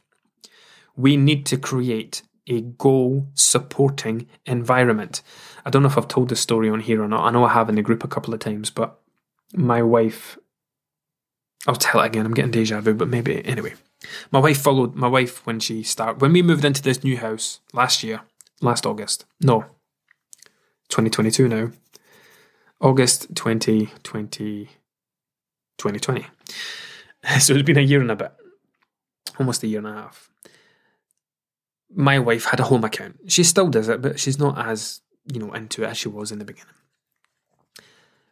[0.96, 5.22] We need to create a goal supporting environment.
[5.64, 7.24] I don't know if I've told this story on here or not.
[7.24, 9.00] I know I have in the group a couple of times, but
[9.54, 10.40] my wife,
[11.68, 12.26] I'll tell it again.
[12.26, 13.76] I'm getting deja vu, but maybe anyway.
[14.32, 17.60] My wife followed my wife when she started when we moved into this new house
[17.72, 18.22] last year,
[18.62, 19.26] last August.
[19.40, 19.66] No,
[20.90, 21.72] 2022 now.
[22.82, 24.66] August 2020,
[25.78, 26.26] 2020.
[27.40, 28.32] So it's been a year and a bit,
[29.38, 30.32] almost a year and a half
[31.96, 33.20] my wife had a home account.
[33.28, 36.32] She still does it, but she's not as, you know, into it as she was
[36.32, 36.74] in the beginning.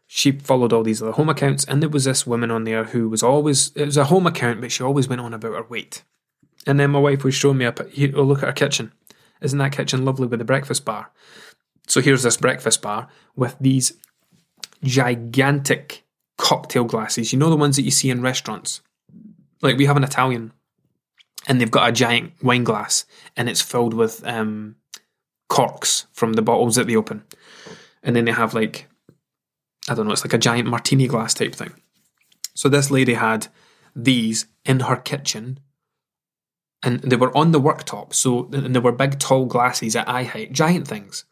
[0.08, 3.10] She followed all these other home accounts, and there was this woman on there who
[3.10, 6.04] was always, it was a home account, but she always went on about her weight.
[6.66, 7.74] And then my wife was showing me a,
[8.16, 8.92] oh, look at her kitchen.
[9.42, 11.12] Isn't that kitchen lovely with the breakfast bar?
[11.88, 13.94] So here's this breakfast bar with these
[14.84, 16.06] gigantic
[16.38, 17.34] cocktail glasses.
[17.34, 18.82] You know the ones that you see in restaurants?
[19.62, 20.54] Like we have an Italian
[21.48, 23.06] and they've got a giant wine glass
[23.36, 24.76] and it's filled with um,
[25.50, 27.24] corks from the bottles that they open.
[28.04, 28.88] And then they have like,
[29.90, 31.74] I don't know, it's like a giant martini glass type thing.
[32.56, 33.48] So this lady had
[33.96, 35.60] these in her kitchen
[36.82, 38.14] and they were on the worktop.
[38.14, 41.26] So and they were big, tall glasses at eye height, giant things.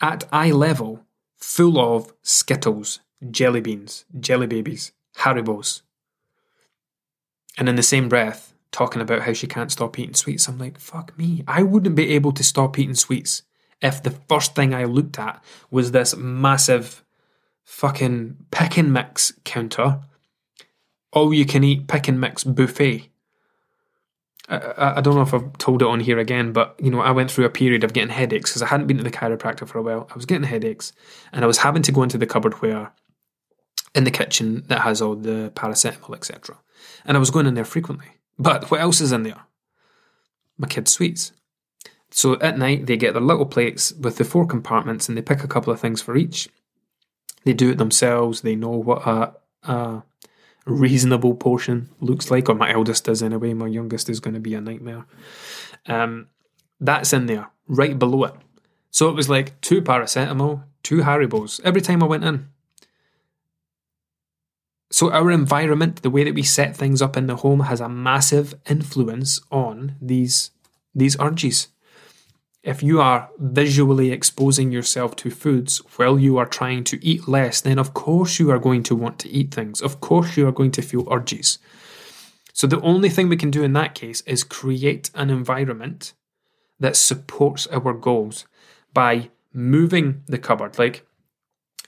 [0.00, 1.04] At eye level,
[1.36, 5.82] full of Skittles, jelly beans, jelly babies, Haribos.
[7.58, 10.48] And in the same breath, talking about how she can't stop eating sweets.
[10.48, 11.42] I'm like, fuck me.
[11.48, 13.42] I wouldn't be able to stop eating sweets
[13.80, 17.04] if the first thing I looked at was this massive
[17.64, 20.00] fucking pick and mix counter,
[21.12, 23.08] all you can eat pick and mix buffet.
[24.48, 27.10] I, I, don't know if I've told it on here again, but you know, I
[27.10, 29.78] went through a period of getting headaches because I hadn't been to the chiropractor for
[29.78, 30.06] a while.
[30.10, 30.92] I was getting headaches,
[31.32, 32.92] and I was having to go into the cupboard where,
[33.94, 36.58] in the kitchen, that has all the paracetamol, etc.
[37.04, 38.06] And I was going in there frequently.
[38.38, 39.42] But what else is in there?
[40.58, 41.32] My kids' sweets.
[42.10, 45.42] So at night, they get their little plates with the four compartments, and they pick
[45.42, 46.48] a couple of things for each.
[47.44, 48.42] They do it themselves.
[48.42, 49.34] They know what a,
[50.66, 53.54] reasonable portion looks like, or my eldest does anyway.
[53.54, 55.06] My youngest is going to be a nightmare.
[55.86, 56.28] Um,
[56.80, 58.34] that's in there, right below it.
[58.90, 62.48] So it was like two paracetamol, two Haribos every time I went in.
[64.90, 67.88] So our environment, the way that we set things up in the home, has a
[67.88, 70.50] massive influence on these
[70.94, 71.68] these urges
[72.66, 77.60] if you are visually exposing yourself to foods while you are trying to eat less,
[77.60, 79.80] then of course you are going to want to eat things.
[79.80, 81.60] Of course you are going to feel urges.
[82.52, 86.14] So the only thing we can do in that case is create an environment
[86.80, 88.46] that supports our goals
[88.92, 90.76] by moving the cupboard.
[90.76, 91.05] Like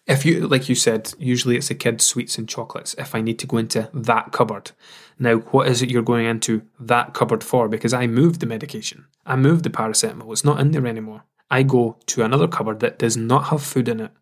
[0.09, 2.95] if you like you said, usually it's a kid's sweets and chocolates.
[2.95, 4.73] If I need to go into that cupboard.
[5.19, 7.69] Now, what is it you're going into that cupboard for?
[7.69, 9.07] Because I moved the medication.
[9.27, 10.33] I moved the paracetamol.
[10.33, 11.25] It's not in there anymore.
[11.51, 14.13] I go to another cupboard that does not have food in it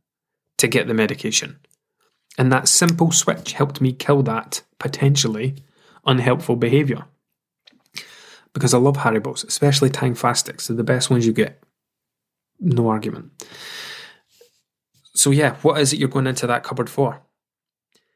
[0.58, 1.58] to get the medication.
[2.38, 5.56] And that simple switch helped me kill that potentially
[6.04, 7.04] unhelpful behaviour.
[8.52, 10.66] Because I love Haribos, especially Tangfastics.
[10.66, 11.62] They're the best ones you get.
[12.58, 13.30] No argument.
[15.16, 17.22] So yeah, what is it you're going into that cupboard for?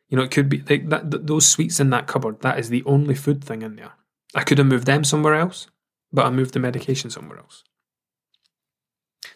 [0.08, 2.40] You know, it could be like that, those sweets in that cupboard.
[2.42, 3.92] That is the only food thing in there.
[4.34, 5.68] I could have moved them somewhere else,
[6.12, 7.64] but I moved the medication somewhere else.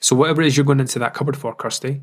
[0.00, 2.02] So whatever it is you're going into that cupboard for, Kirsty,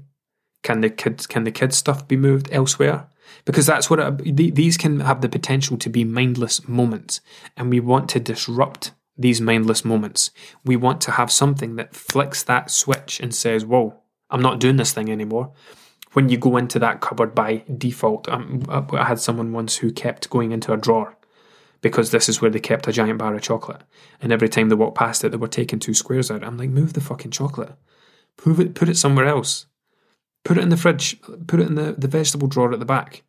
[0.63, 3.07] can the kids can the kids stuff be moved elsewhere?
[3.45, 7.21] Because that's what uh, it, these can have the potential to be mindless moments,
[7.55, 10.31] and we want to disrupt these mindless moments.
[10.65, 14.00] We want to have something that flicks that switch and says, "Whoa,
[14.31, 15.51] I'm not doing this thing anymore.
[16.13, 20.29] When you go into that cupboard by default, um, I had someone once who kept
[20.29, 21.17] going into a drawer
[21.81, 23.81] because this is where they kept a giant bar of chocolate.
[24.21, 26.43] And every time they walked past it, they were taking two squares out.
[26.43, 27.73] I'm like, move the fucking chocolate.
[28.45, 29.65] Move it, put it somewhere else.
[30.43, 31.19] Put it in the fridge.
[31.47, 33.23] Put it in the, the vegetable drawer at the back.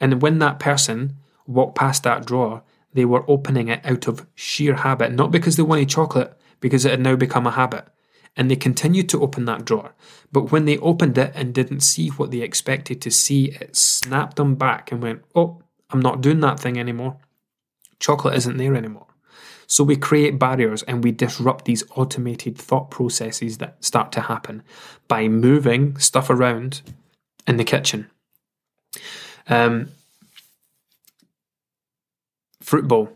[0.00, 1.16] And when that person
[1.46, 2.62] walked past that drawer,
[2.92, 6.90] they were opening it out of sheer habit, not because they wanted chocolate, because it
[6.90, 7.86] had now become a habit
[8.38, 9.94] and they continued to open that drawer.
[10.30, 14.36] But when they opened it and didn't see what they expected to see, it snapped
[14.36, 15.60] them back and went, Oh,
[15.90, 17.16] I'm not doing that thing anymore.
[17.98, 19.08] Chocolate isn't there anymore.
[19.66, 24.62] So we create barriers and we disrupt these automated thought processes that start to happen
[25.08, 26.82] by moving stuff around
[27.46, 28.08] in the kitchen.
[29.48, 29.90] Um,
[32.62, 33.10] fruit bowl.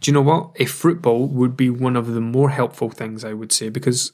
[0.00, 0.52] Do you know what?
[0.56, 4.12] A fruit bowl would be one of the more helpful things, I would say, because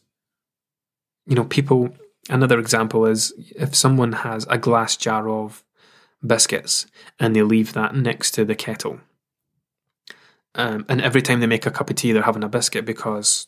[1.29, 1.91] you know, people,
[2.31, 5.63] another example is if someone has a glass jar of
[6.27, 6.87] biscuits
[7.21, 9.01] and they leave that next to the kettle.
[10.55, 13.47] Um, and every time they make a cup of tea, they're having a biscuit because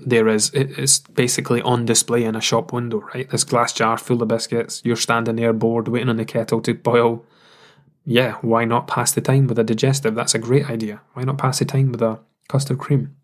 [0.00, 3.28] there is it's basically on display in a shop window, right?
[3.28, 4.80] This glass jar full of biscuits.
[4.84, 7.24] You're standing there bored, waiting on the kettle to boil.
[8.04, 10.14] Yeah, why not pass the time with a digestive?
[10.14, 11.02] That's a great idea.
[11.12, 13.14] Why not pass the time with a custard cream?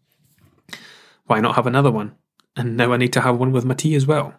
[1.25, 2.15] Why not have another one?
[2.57, 4.35] And now I need to have one with my tea as well.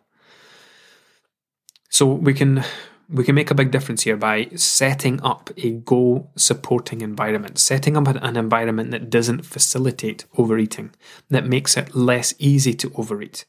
[1.89, 2.63] So we can
[3.09, 7.95] we can make a big difference here by setting up a goal supporting environment, setting
[7.95, 10.93] up an environment that doesn't facilitate overeating,
[11.29, 13.45] that makes it less easy to overeat,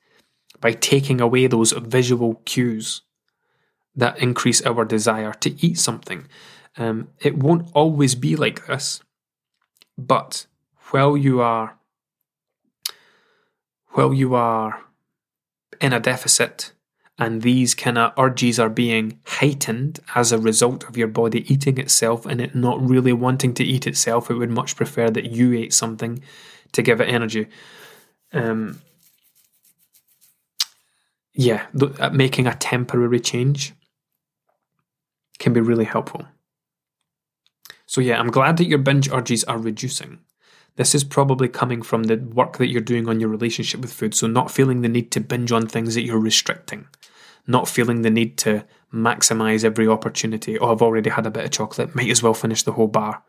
[0.61, 3.03] by taking away those visual cues
[3.97, 6.29] that increase our desire to eat something.
[6.77, 9.03] Um, it won't always be like this,
[9.97, 10.47] but
[10.91, 11.78] while you are
[13.91, 14.83] while you are
[15.81, 16.73] in a deficit
[17.19, 21.79] and these kind of urges are being heightened as a result of your body eating
[21.79, 25.53] itself and it not really wanting to eat itself, it would much prefer that you
[25.53, 26.23] ate something
[26.73, 27.49] to give it energy.
[28.33, 28.81] Um,
[31.35, 31.67] yeah,
[31.99, 33.73] uh, making a temporary change
[35.39, 36.27] can be really helpful.
[37.87, 40.19] So, yeah, I'm glad that your binge urges are reducing.
[40.77, 44.15] This is probably coming from the work that you're doing on your relationship with food.
[44.15, 46.87] So, not feeling the need to binge on things that you're restricting,
[47.47, 50.59] not feeling the need to maximize every opportunity.
[50.59, 53.23] Oh, I've already had a bit of chocolate, might as well finish the whole bar,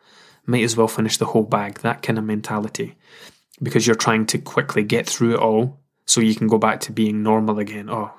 [0.46, 1.80] might as well finish the whole bag.
[1.80, 2.96] That kind of mentality.
[3.62, 6.92] Because you're trying to quickly get through it all so you can go back to
[6.92, 7.90] being normal again.
[7.90, 8.12] Oh,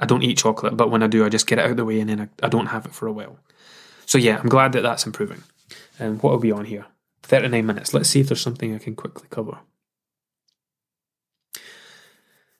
[0.00, 1.84] I don't eat chocolate, but when I do, I just get it out of the
[1.84, 3.38] way and then I, I don't have it for a while.
[4.06, 5.42] So yeah, I'm glad that that's improving.
[5.98, 6.86] And what are we on here?
[7.30, 7.94] 39 minutes.
[7.94, 9.60] Let's see if there's something I can quickly cover.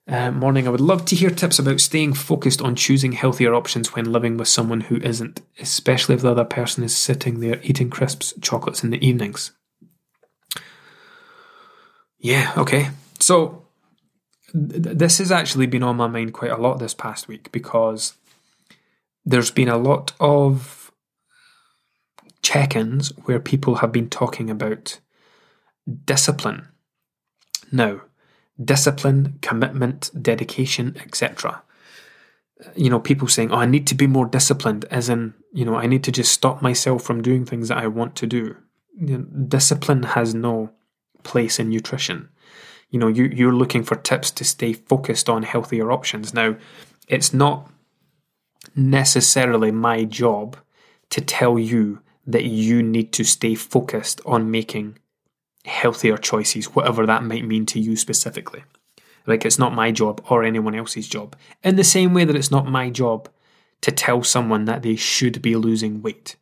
[0.07, 3.95] Uh, morning, I would love to hear tips about staying focused on choosing healthier options
[3.95, 7.91] when living with someone who isn't, especially if the other person is sitting there eating
[7.91, 9.53] crisps, chocolates in the evenings.
[12.19, 12.91] Yeah, okay.
[13.19, 13.67] So
[14.55, 18.15] this has actually been on my mind quite a lot this past week because
[19.25, 20.80] there's been a lot of
[22.43, 25.01] check ins where people have been talking about
[26.05, 26.69] discipline.
[27.73, 28.03] Now,
[28.63, 31.63] discipline, commitment, dedication, etc.
[32.75, 35.77] You know, people saying, Oh, I need to be more disciplined, as in, you know,
[35.77, 38.57] I need to just stop myself from doing things that I want to do.
[38.99, 40.71] You know, discipline has no
[41.23, 42.29] place in nutrition
[42.91, 46.57] you know you, you're looking for tips to stay focused on healthier options now
[47.09, 47.71] it's not
[48.75, 50.57] necessarily my job
[51.09, 52.01] to tell you
[52.33, 54.99] that you need to stay focused on making
[55.65, 58.65] healthier choices whatever that might mean to you specifically
[59.27, 62.51] like it's not my job or anyone else's job in the same way that it's
[62.51, 63.29] not my job
[63.83, 66.37] to tell someone that they should be losing weight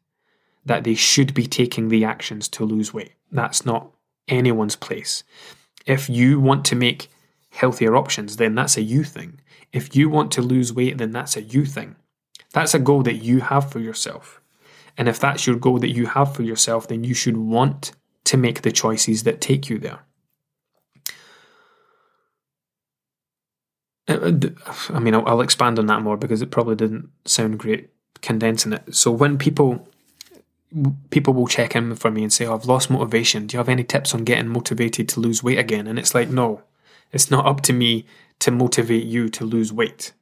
[0.64, 3.90] that they should be taking the actions to lose weight that's not
[4.28, 5.24] anyone's place
[5.84, 7.08] if you want to make
[7.50, 9.40] healthier options, then that's a you thing.
[9.72, 11.96] If you want to lose weight, then that's a you thing.
[12.52, 14.40] That's a goal that you have for yourself.
[14.98, 17.92] And if that's your goal that you have for yourself, then you should want
[18.24, 20.00] to make the choices that take you there.
[24.08, 24.32] Uh,
[24.66, 27.90] uh, I mean, I'll expand on that more because it probably didn't sound great
[28.20, 28.94] condensing it.
[28.94, 29.88] So when people
[31.10, 33.46] people will check in for me and say, oh, I've lost motivation.
[33.46, 35.86] Do you have any tips on getting motivated to lose weight again?
[35.86, 36.62] And it's like, no,
[37.12, 38.04] it's not up to me
[38.40, 40.12] to motivate you to lose weight.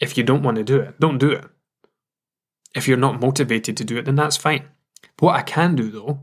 [0.00, 1.44] If you don't want to do it, don't do it.
[2.76, 4.64] If you're not motivated to do it, then that's fine.
[5.18, 6.20] What I can do though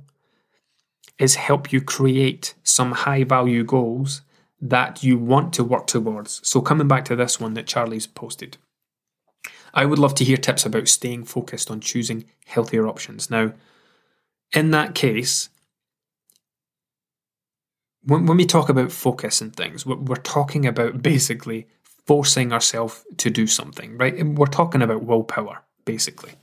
[1.17, 4.21] is help you create some high value goals
[4.61, 6.39] that you want to work towards.
[6.47, 8.57] So, coming back to this one that Charlie's posted,
[9.73, 13.31] I would love to hear tips about staying focused on choosing healthier options.
[13.31, 13.53] Now,
[14.53, 15.49] in that case,
[18.03, 21.67] when, when we talk about focus and things, we're, we're talking about basically
[22.05, 24.15] forcing ourselves to do something, right?
[24.15, 26.33] And we're talking about willpower, basically.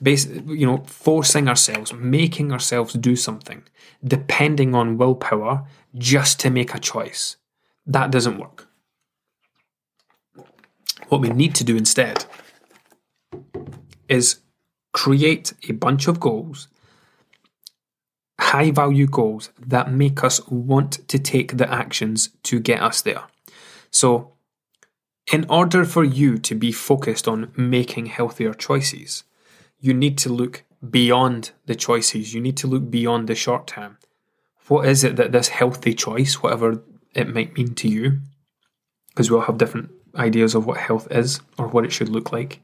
[0.00, 3.64] You know, forcing ourselves, making ourselves do something,
[4.04, 7.36] depending on willpower just to make a choice.
[7.86, 8.68] That doesn't work.
[11.08, 12.26] What we need to do instead
[14.08, 14.40] is
[14.92, 16.68] create a bunch of goals,
[18.40, 23.24] high value goals that make us want to take the actions to get us there.
[23.90, 24.32] So,
[25.32, 29.24] in order for you to be focused on making healthier choices,
[29.80, 32.34] you need to look beyond the choices.
[32.34, 33.98] You need to look beyond the short term.
[34.68, 36.82] What is it that this healthy choice, whatever
[37.14, 38.20] it might mean to you,
[39.10, 42.32] because we all have different ideas of what health is or what it should look
[42.32, 42.60] like.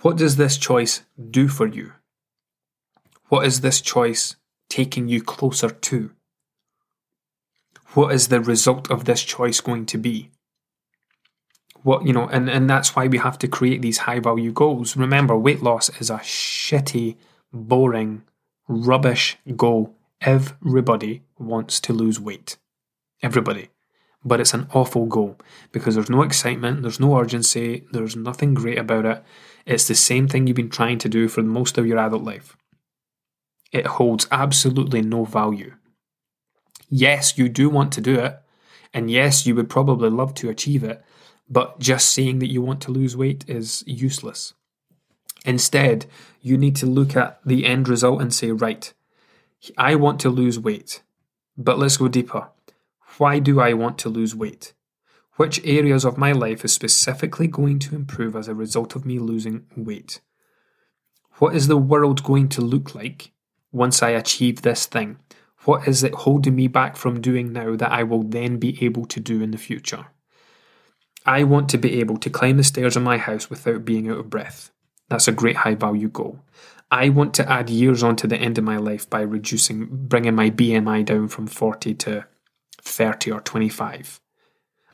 [0.00, 1.92] What does this choice do for you?
[3.28, 4.36] What is this choice
[4.68, 6.10] taking you closer to?
[7.94, 10.30] What is the result of this choice going to be?
[11.82, 14.96] What, you know, and, and that's why we have to create these high value goals.
[14.96, 17.16] Remember, weight loss is a shitty,
[17.52, 18.22] boring,
[18.68, 19.94] rubbish goal.
[20.20, 22.56] Everybody wants to lose weight.
[23.22, 23.70] Everybody
[24.24, 25.38] but it's an awful goal
[25.72, 29.24] because there's no excitement, there's no urgency, there's nothing great about it.
[29.66, 32.56] It's the same thing you've been trying to do for most of your adult life.
[33.72, 35.74] It holds absolutely no value.
[36.88, 38.38] Yes, you do want to do it,
[38.92, 41.02] and yes, you would probably love to achieve it,
[41.52, 44.54] but just saying that you want to lose weight is useless.
[45.44, 46.06] Instead,
[46.40, 48.90] you need to look at the end result and say, right,
[49.76, 51.02] I want to lose weight,
[51.58, 52.48] but let's go deeper.
[53.18, 54.72] Why do I want to lose weight?
[55.36, 59.18] Which areas of my life is specifically going to improve as a result of me
[59.18, 60.20] losing weight?
[61.32, 63.32] What is the world going to look like
[63.72, 65.18] once I achieve this thing?
[65.64, 69.04] What is it holding me back from doing now that I will then be able
[69.04, 70.06] to do in the future?
[71.26, 74.18] I want to be able to climb the stairs of my house without being out
[74.18, 74.70] of breath.
[75.08, 76.40] That's a great high value goal.
[76.90, 80.34] I want to add years on to the end of my life by reducing, bringing
[80.34, 82.26] my BMI down from 40 to
[82.80, 84.21] 30 or 25.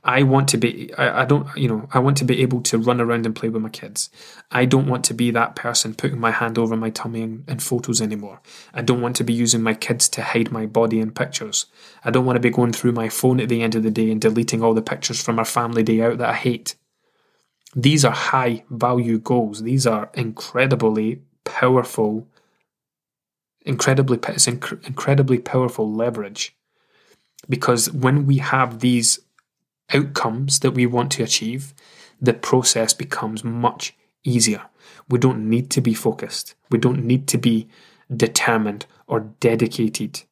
[0.09, 2.78] I want to be, I, I, don't, you know, I want to be able to
[2.78, 4.09] run around and play with my kids.
[4.50, 8.00] I don't want to be that person putting my hand over my tummy in photos
[8.00, 8.40] anymore.
[8.72, 11.66] I don't want to be using my kids to hide my body in pictures.
[12.04, 14.11] I don't want to be going through my phone at the end of the day
[14.11, 16.76] and deleting all the pictures from our family day out that I hate.
[17.76, 19.62] These are high value goals.
[19.62, 22.26] These are incredibly powerful,
[23.61, 26.56] incredibly, inc- incredibly powerful leverage.
[27.46, 29.20] Because when we have these
[29.93, 31.74] outcomes that we want to achieve,
[32.20, 34.62] the process becomes much easier.
[35.09, 36.55] We don't need to be focused.
[36.70, 37.68] We don't need to be
[38.14, 40.22] determined or dedicated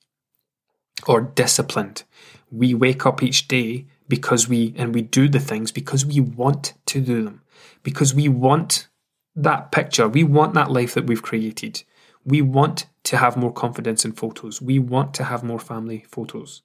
[1.06, 2.04] or disciplined.
[2.50, 6.74] We wake up each day because we, and we do the things because we want
[6.86, 7.42] to do them,
[7.82, 8.88] because we want
[9.34, 11.82] that picture, we want that life that we've created.
[12.24, 14.60] We want to have more confidence in photos.
[14.60, 16.62] We want to have more family photos.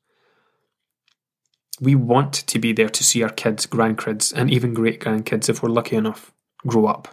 [1.82, 5.62] We want to be there to see our kids, grandkids, and even great grandkids if
[5.62, 6.32] we're lucky enough
[6.68, 7.08] grow up.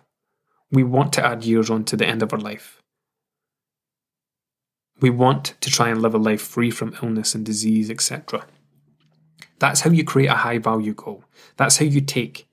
[0.70, 2.82] We want to add years on to the end of our life.
[5.00, 8.44] We want to try and live a life free from illness and disease, etc.
[9.58, 11.24] That's how you create a high value goal.
[11.56, 12.46] That's how you take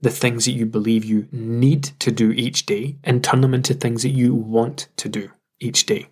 [0.00, 3.74] the things that you believe you need to do each day and turn them into
[3.74, 5.30] things that you want to do
[5.60, 6.08] each day.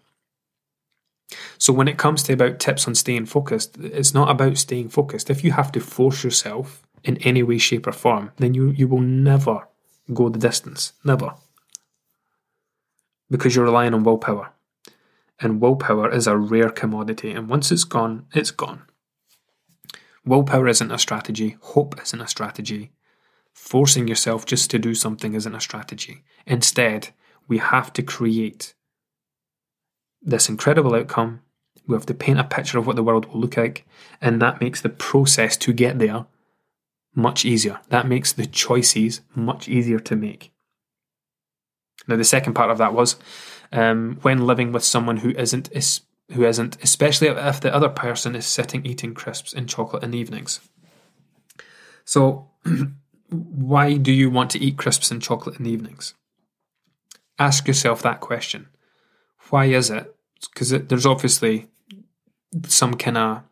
[1.58, 5.30] So when it comes to about tips on staying focused, it's not about staying focused.
[5.30, 8.88] If you have to force yourself in any way, shape, or form, then you, you
[8.88, 9.68] will never
[10.12, 10.92] go the distance.
[11.04, 11.34] Never.
[13.30, 14.52] Because you're relying on willpower.
[15.40, 18.82] And willpower is a rare commodity, and once it's gone, it's gone.
[20.24, 22.92] Willpower isn't a strategy, hope isn't a strategy,
[23.52, 26.22] forcing yourself just to do something isn't a strategy.
[26.46, 27.08] Instead,
[27.48, 28.74] we have to create
[30.22, 31.42] this incredible outcome.
[31.86, 33.86] We have to paint a picture of what the world will look like,
[34.20, 36.26] and that makes the process to get there
[37.14, 37.80] much easier.
[37.88, 40.52] That makes the choices much easier to make.
[42.06, 43.16] Now, the second part of that was
[43.72, 45.70] um, when living with someone who isn't
[46.32, 50.18] who isn't, especially if the other person is sitting eating crisps and chocolate in the
[50.18, 50.60] evenings.
[52.04, 52.48] So,
[53.28, 56.14] why do you want to eat crisps and chocolate in the evenings?
[57.38, 58.68] Ask yourself that question.
[59.50, 60.14] Why is it?
[60.52, 61.68] Because there's obviously
[62.66, 63.42] some kind of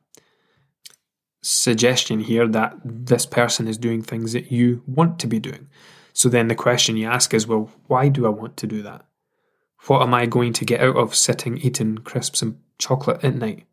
[1.43, 5.69] suggestion here that this person is doing things that you want to be doing.
[6.13, 9.07] So then the question you ask is, well, why do I want to do that?
[9.87, 13.65] What am I going to get out of sitting eating crisps and chocolate at night?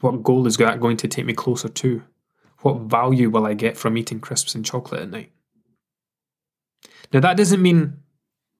[0.00, 2.02] What goal is that going to take me closer to?
[2.58, 5.32] What value will I get from eating crisps and chocolate at night?
[7.12, 7.98] Now, that doesn't mean,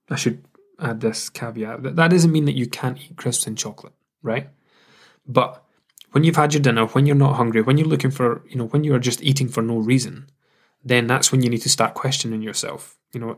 [0.08, 0.44] I should
[0.82, 4.48] add this caveat, that, that doesn't mean that you can't eat crisps and chocolate, right?
[5.26, 5.64] But
[6.12, 8.66] when you've had your dinner, when you're not hungry, when you're looking for, you know,
[8.66, 10.28] when you're just eating for no reason,
[10.84, 12.96] then that's when you need to start questioning yourself.
[13.12, 13.36] You know,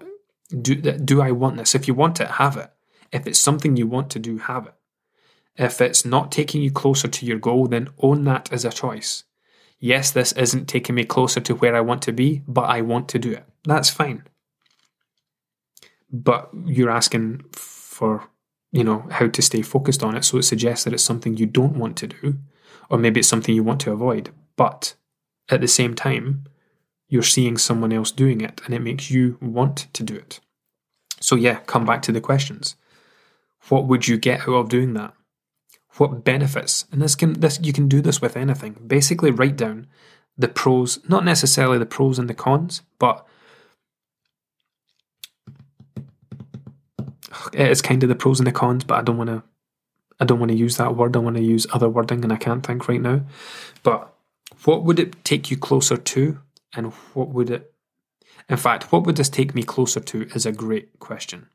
[0.61, 1.75] do, do I want this?
[1.75, 2.71] If you want it, have it.
[3.13, 4.75] If it's something you want to do, have it.
[5.57, 9.25] If it's not taking you closer to your goal, then own that as a choice.
[9.79, 13.09] Yes, this isn't taking me closer to where I want to be, but I want
[13.11, 13.45] to do it.
[13.65, 14.25] That's fine.
[16.15, 18.29] But you're asking for,
[18.71, 20.25] you know, how to stay focused on it.
[20.25, 22.39] So it suggests that it's something you don't want to do,
[22.89, 24.31] or maybe it's something you want to avoid.
[24.57, 24.95] But
[25.51, 26.45] at the same time,
[27.09, 30.39] you're seeing someone else doing it and it makes you want to do it.
[31.21, 32.77] So, yeah, come back to the questions.
[33.69, 35.15] What would you get out of doing that?
[35.97, 36.87] What benefits?
[36.93, 38.77] And this can this you can do this with anything.
[38.87, 39.87] Basically write down
[40.37, 43.27] the pros, not necessarily the pros and the cons, but
[47.53, 49.43] it's kind of the pros and the cons, but I don't want to
[50.21, 51.17] I don't want to use that word.
[51.17, 53.23] I want to use other wording and I can't think right now.
[53.83, 54.15] But
[54.65, 56.39] what would it take you closer to
[56.75, 57.73] and what would it,
[58.49, 61.49] in fact, what would this take me closer to is a great question.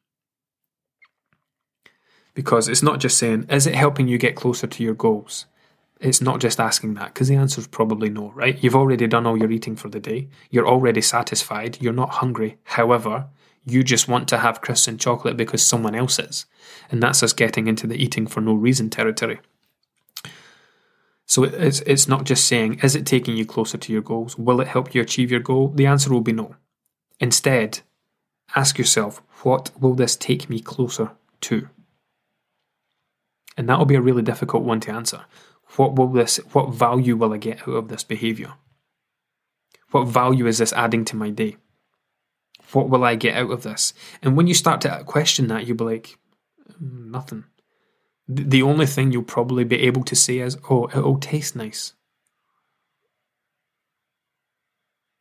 [2.33, 5.45] Because it's not just saying, is it helping you get closer to your goals?
[5.99, 8.61] It's not just asking that, because the answer is probably no, right?
[8.63, 10.29] You've already done all your eating for the day.
[10.49, 11.77] You're already satisfied.
[11.81, 12.57] You're not hungry.
[12.63, 13.27] However,
[13.65, 16.45] you just want to have crisps and chocolate because someone else is.
[16.91, 19.39] And that's us getting into the eating for no reason territory.
[21.25, 24.37] So it's it's not just saying, is it taking you closer to your goals?
[24.37, 25.67] Will it help you achieve your goal?
[25.67, 26.55] The answer will be no.
[27.19, 27.81] Instead,
[28.55, 31.69] ask yourself, what will this take me closer to?
[33.55, 35.25] And that will be a really difficult one to answer.
[35.75, 38.53] What will this what value will I get out of this behavior?
[39.91, 41.57] What value is this adding to my day?
[42.73, 43.93] What will I get out of this?
[44.21, 46.17] And when you start to question that, you'll be like,
[46.81, 47.45] mm, nothing
[48.29, 51.93] the only thing you'll probably be able to say is, oh, it'll taste nice.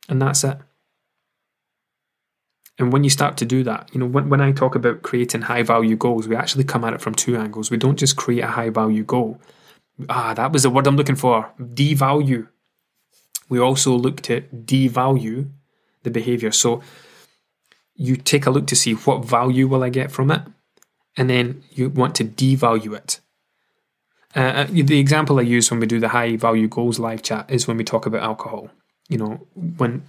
[0.07, 0.59] And that's it.
[2.77, 5.41] And when you start to do that, you know, when, when I talk about creating
[5.41, 7.71] high value goals, we actually come at it from two angles.
[7.71, 9.41] We don't just create a high value goal.
[10.07, 11.51] Ah, that was the word I'm looking for.
[11.59, 12.47] Devalue.
[13.49, 15.49] We also look to devalue
[16.03, 16.51] the behavior.
[16.51, 16.81] So
[17.99, 20.41] you take a look to see what value will I get from it,
[21.17, 23.19] and then you want to devalue it.
[24.35, 27.51] Uh, uh the example I use when we do the high value goals live chat
[27.51, 28.69] is when we talk about alcohol.
[29.09, 30.03] You know, when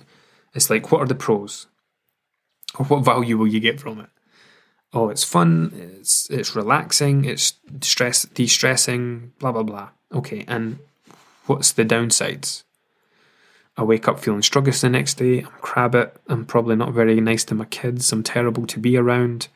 [0.54, 1.66] it's like, what are the pros?
[2.78, 4.08] Or what value will you get from it?
[4.92, 9.88] Oh, it's fun, it's it's relaxing, it's stress de-stressing, blah blah blah.
[10.12, 10.78] Okay, and
[11.46, 12.62] what's the downsides?
[13.80, 15.38] I wake up feeling sluggish the next day.
[15.38, 16.14] I'm crabbit.
[16.28, 18.12] I'm probably not very nice to my kids.
[18.12, 19.48] I'm terrible to be around.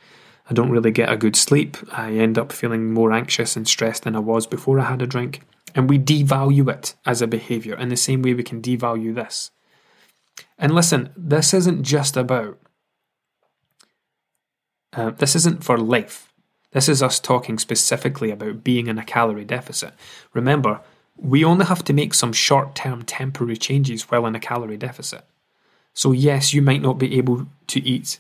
[0.49, 1.77] I don't really get a good sleep.
[1.93, 5.07] I end up feeling more anxious and stressed than I was before I had a
[5.07, 5.43] drink.
[5.75, 9.51] And we devalue it as a behavior in the same way we can devalue this.
[10.57, 12.59] And listen, this isn't just about,
[14.95, 16.33] uh, this isn't for life.
[16.71, 19.93] This is us talking specifically about being in a calorie deficit.
[20.33, 20.81] Remember,
[21.17, 25.25] we only have to make some short term temporary changes while in a calorie deficit.
[25.93, 28.19] So, yes, you might not be able to eat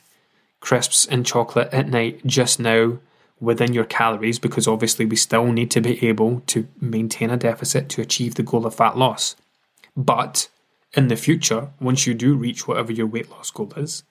[0.61, 2.99] crisps and chocolate at night just now
[3.41, 7.89] within your calories because obviously we still need to be able to maintain a deficit
[7.91, 9.37] to achieve the goal of fat loss.
[9.97, 10.49] But
[10.95, 14.05] in the future, once you do reach whatever your weight loss goal is,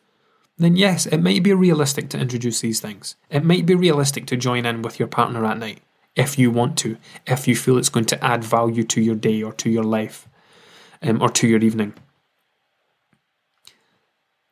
[0.57, 3.15] then yes, it might be realistic to introduce these things.
[3.29, 5.79] It might be realistic to join in with your partner at night
[6.15, 9.41] if you want to, if you feel it's going to add value to your day
[9.41, 10.27] or to your life
[11.01, 11.93] um, or to your evening.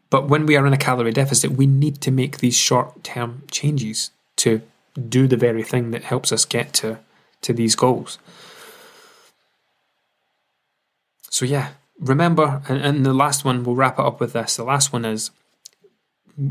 [0.09, 3.43] But when we are in a calorie deficit, we need to make these short term
[3.49, 4.62] changes to
[5.07, 6.99] do the very thing that helps us get to,
[7.41, 8.20] to these goals.
[11.30, 14.57] So, yeah, remember, and, and the last one, we'll wrap it up with this.
[14.57, 15.32] The last one is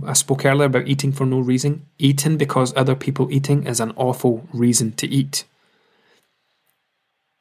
[0.07, 1.87] I spoke earlier about eating for no reason.
[1.99, 5.45] Eating because other people eating is an awful reason to eat.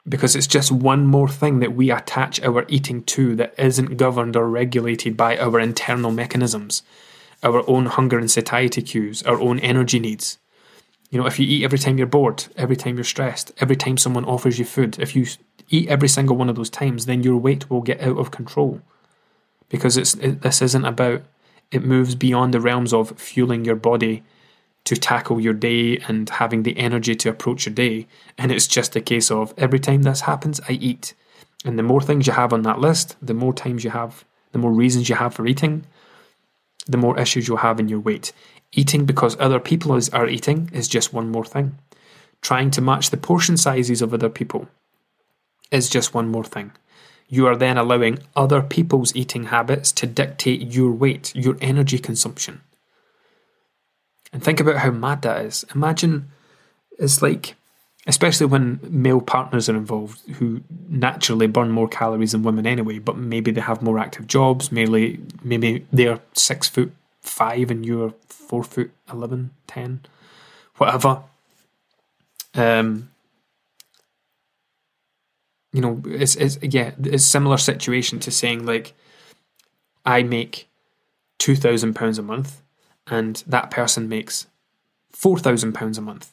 [0.08, 4.36] Because it's just one more thing that we attach our eating to that isn't governed
[4.36, 6.82] or regulated by our internal mechanisms,
[7.44, 10.40] our own hunger and satiety cues, our own energy needs.
[11.12, 13.98] You know, if you eat every time you're bored, every time you're stressed, every time
[13.98, 15.26] someone offers you food, if you
[15.70, 18.82] eat every single one of those times, then your weight will get out of control.
[19.70, 21.24] Because it's it, this isn't about
[21.72, 24.24] it moves beyond the realms of fueling your body
[24.86, 28.08] to tackle your day and having the energy to approach your day.
[28.38, 31.14] And it's just a case of every time this happens, I eat.
[31.64, 34.60] And the more things you have on that list, the more times you have, the
[34.60, 35.86] more reasons you have for eating,
[36.88, 38.32] the more issues you'll have in your weight.
[38.72, 41.78] Eating because other people are eating is just one more thing.
[42.42, 44.70] Trying to match the portion sizes of other people
[45.72, 46.72] is just one more thing
[47.30, 52.62] you are then allowing other people's eating habits to dictate your weight, your energy consumption.
[54.34, 55.64] And think about how mad that is.
[55.74, 56.30] Imagine
[56.98, 57.56] it's like,
[58.08, 63.16] especially when male partners are involved who naturally burn more calories than women anyway, but
[63.16, 68.64] maybe they have more active jobs, maybe, maybe they're six foot five and you're four
[68.64, 70.02] foot 11, 10,
[70.78, 71.24] whatever.
[72.56, 73.12] Um,
[75.72, 78.94] you know, it's, it's yeah, it's similar situation to saying like,
[80.06, 80.68] I make
[81.38, 82.62] two thousand pounds a month,
[83.08, 84.48] and that person makes
[85.12, 86.32] four thousand pounds a month,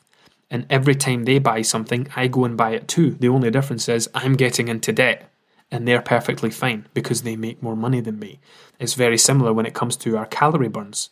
[0.51, 3.11] and every time they buy something, I go and buy it too.
[3.11, 5.30] The only difference is I'm getting into debt,
[5.70, 8.41] and they're perfectly fine because they make more money than me.
[8.78, 11.11] It's very similar when it comes to our calorie burns.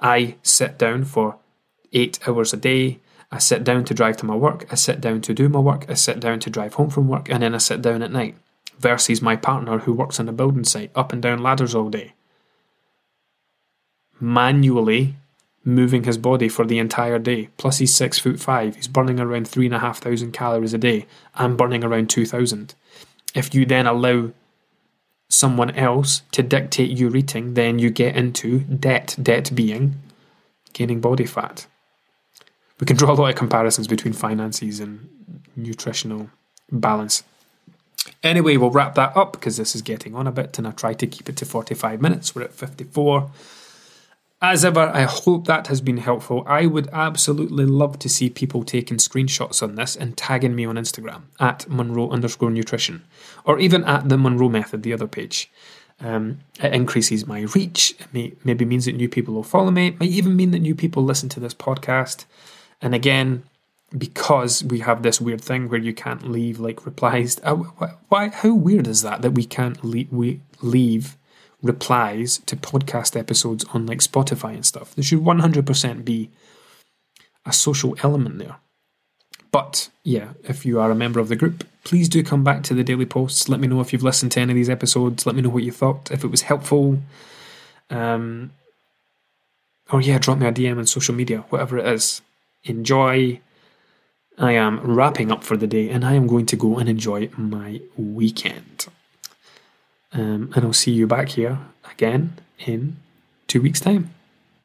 [0.00, 1.38] I sit down for
[1.92, 3.00] eight hours a day.
[3.30, 5.84] I sit down to drive to my work, I sit down to do my work,
[5.88, 8.36] I sit down to drive home from work, and then I sit down at night.
[8.78, 12.14] Versus my partner who works on a building site, up and down ladders all day.
[14.20, 15.16] Manually
[15.64, 17.48] moving his body for the entire day.
[17.56, 18.76] Plus, he's six foot five.
[18.76, 21.06] He's burning around three and a half thousand calories a day.
[21.34, 22.74] I'm burning around two thousand.
[23.34, 24.30] If you then allow
[25.28, 29.16] someone else to dictate your eating, then you get into debt.
[29.20, 29.96] Debt being
[30.72, 31.66] gaining body fat
[32.80, 35.08] we can draw a lot of comparisons between finances and
[35.56, 36.30] nutritional
[36.70, 37.24] balance.
[38.22, 40.94] Anyway, we'll wrap that up because this is getting on a bit and I try
[40.94, 42.34] to keep it to 45 minutes.
[42.34, 43.30] We're at 54.
[44.40, 46.44] As ever, I hope that has been helpful.
[46.46, 50.76] I would absolutely love to see people taking screenshots on this and tagging me on
[50.76, 53.04] Instagram at Monroe underscore nutrition
[53.44, 55.50] or even at the Monroe Method, the other page.
[56.00, 57.96] Um, it increases my reach.
[57.98, 59.88] It may, maybe means that new people will follow me.
[59.88, 62.24] It might even mean that new people listen to this podcast.
[62.80, 63.42] And again,
[63.96, 67.40] because we have this weird thing where you can't leave like replies.
[67.42, 67.54] Uh,
[68.08, 68.28] why?
[68.28, 71.16] How weird is that that we can't leave, we leave
[71.62, 74.94] replies to podcast episodes on like Spotify and stuff?
[74.94, 76.30] There should one hundred percent be
[77.46, 78.56] a social element there.
[79.50, 82.74] But yeah, if you are a member of the group, please do come back to
[82.74, 83.48] the daily posts.
[83.48, 85.24] Let me know if you've listened to any of these episodes.
[85.24, 86.98] Let me know what you thought, if it was helpful.
[87.88, 88.52] Um,
[89.90, 92.20] or yeah, drop me a DM on social media, whatever it is.
[92.64, 93.40] Enjoy.
[94.38, 97.28] I am wrapping up for the day and I am going to go and enjoy
[97.36, 98.86] my weekend.
[100.12, 101.58] Um, and I'll see you back here
[101.90, 102.98] again in
[103.46, 104.14] two weeks' time.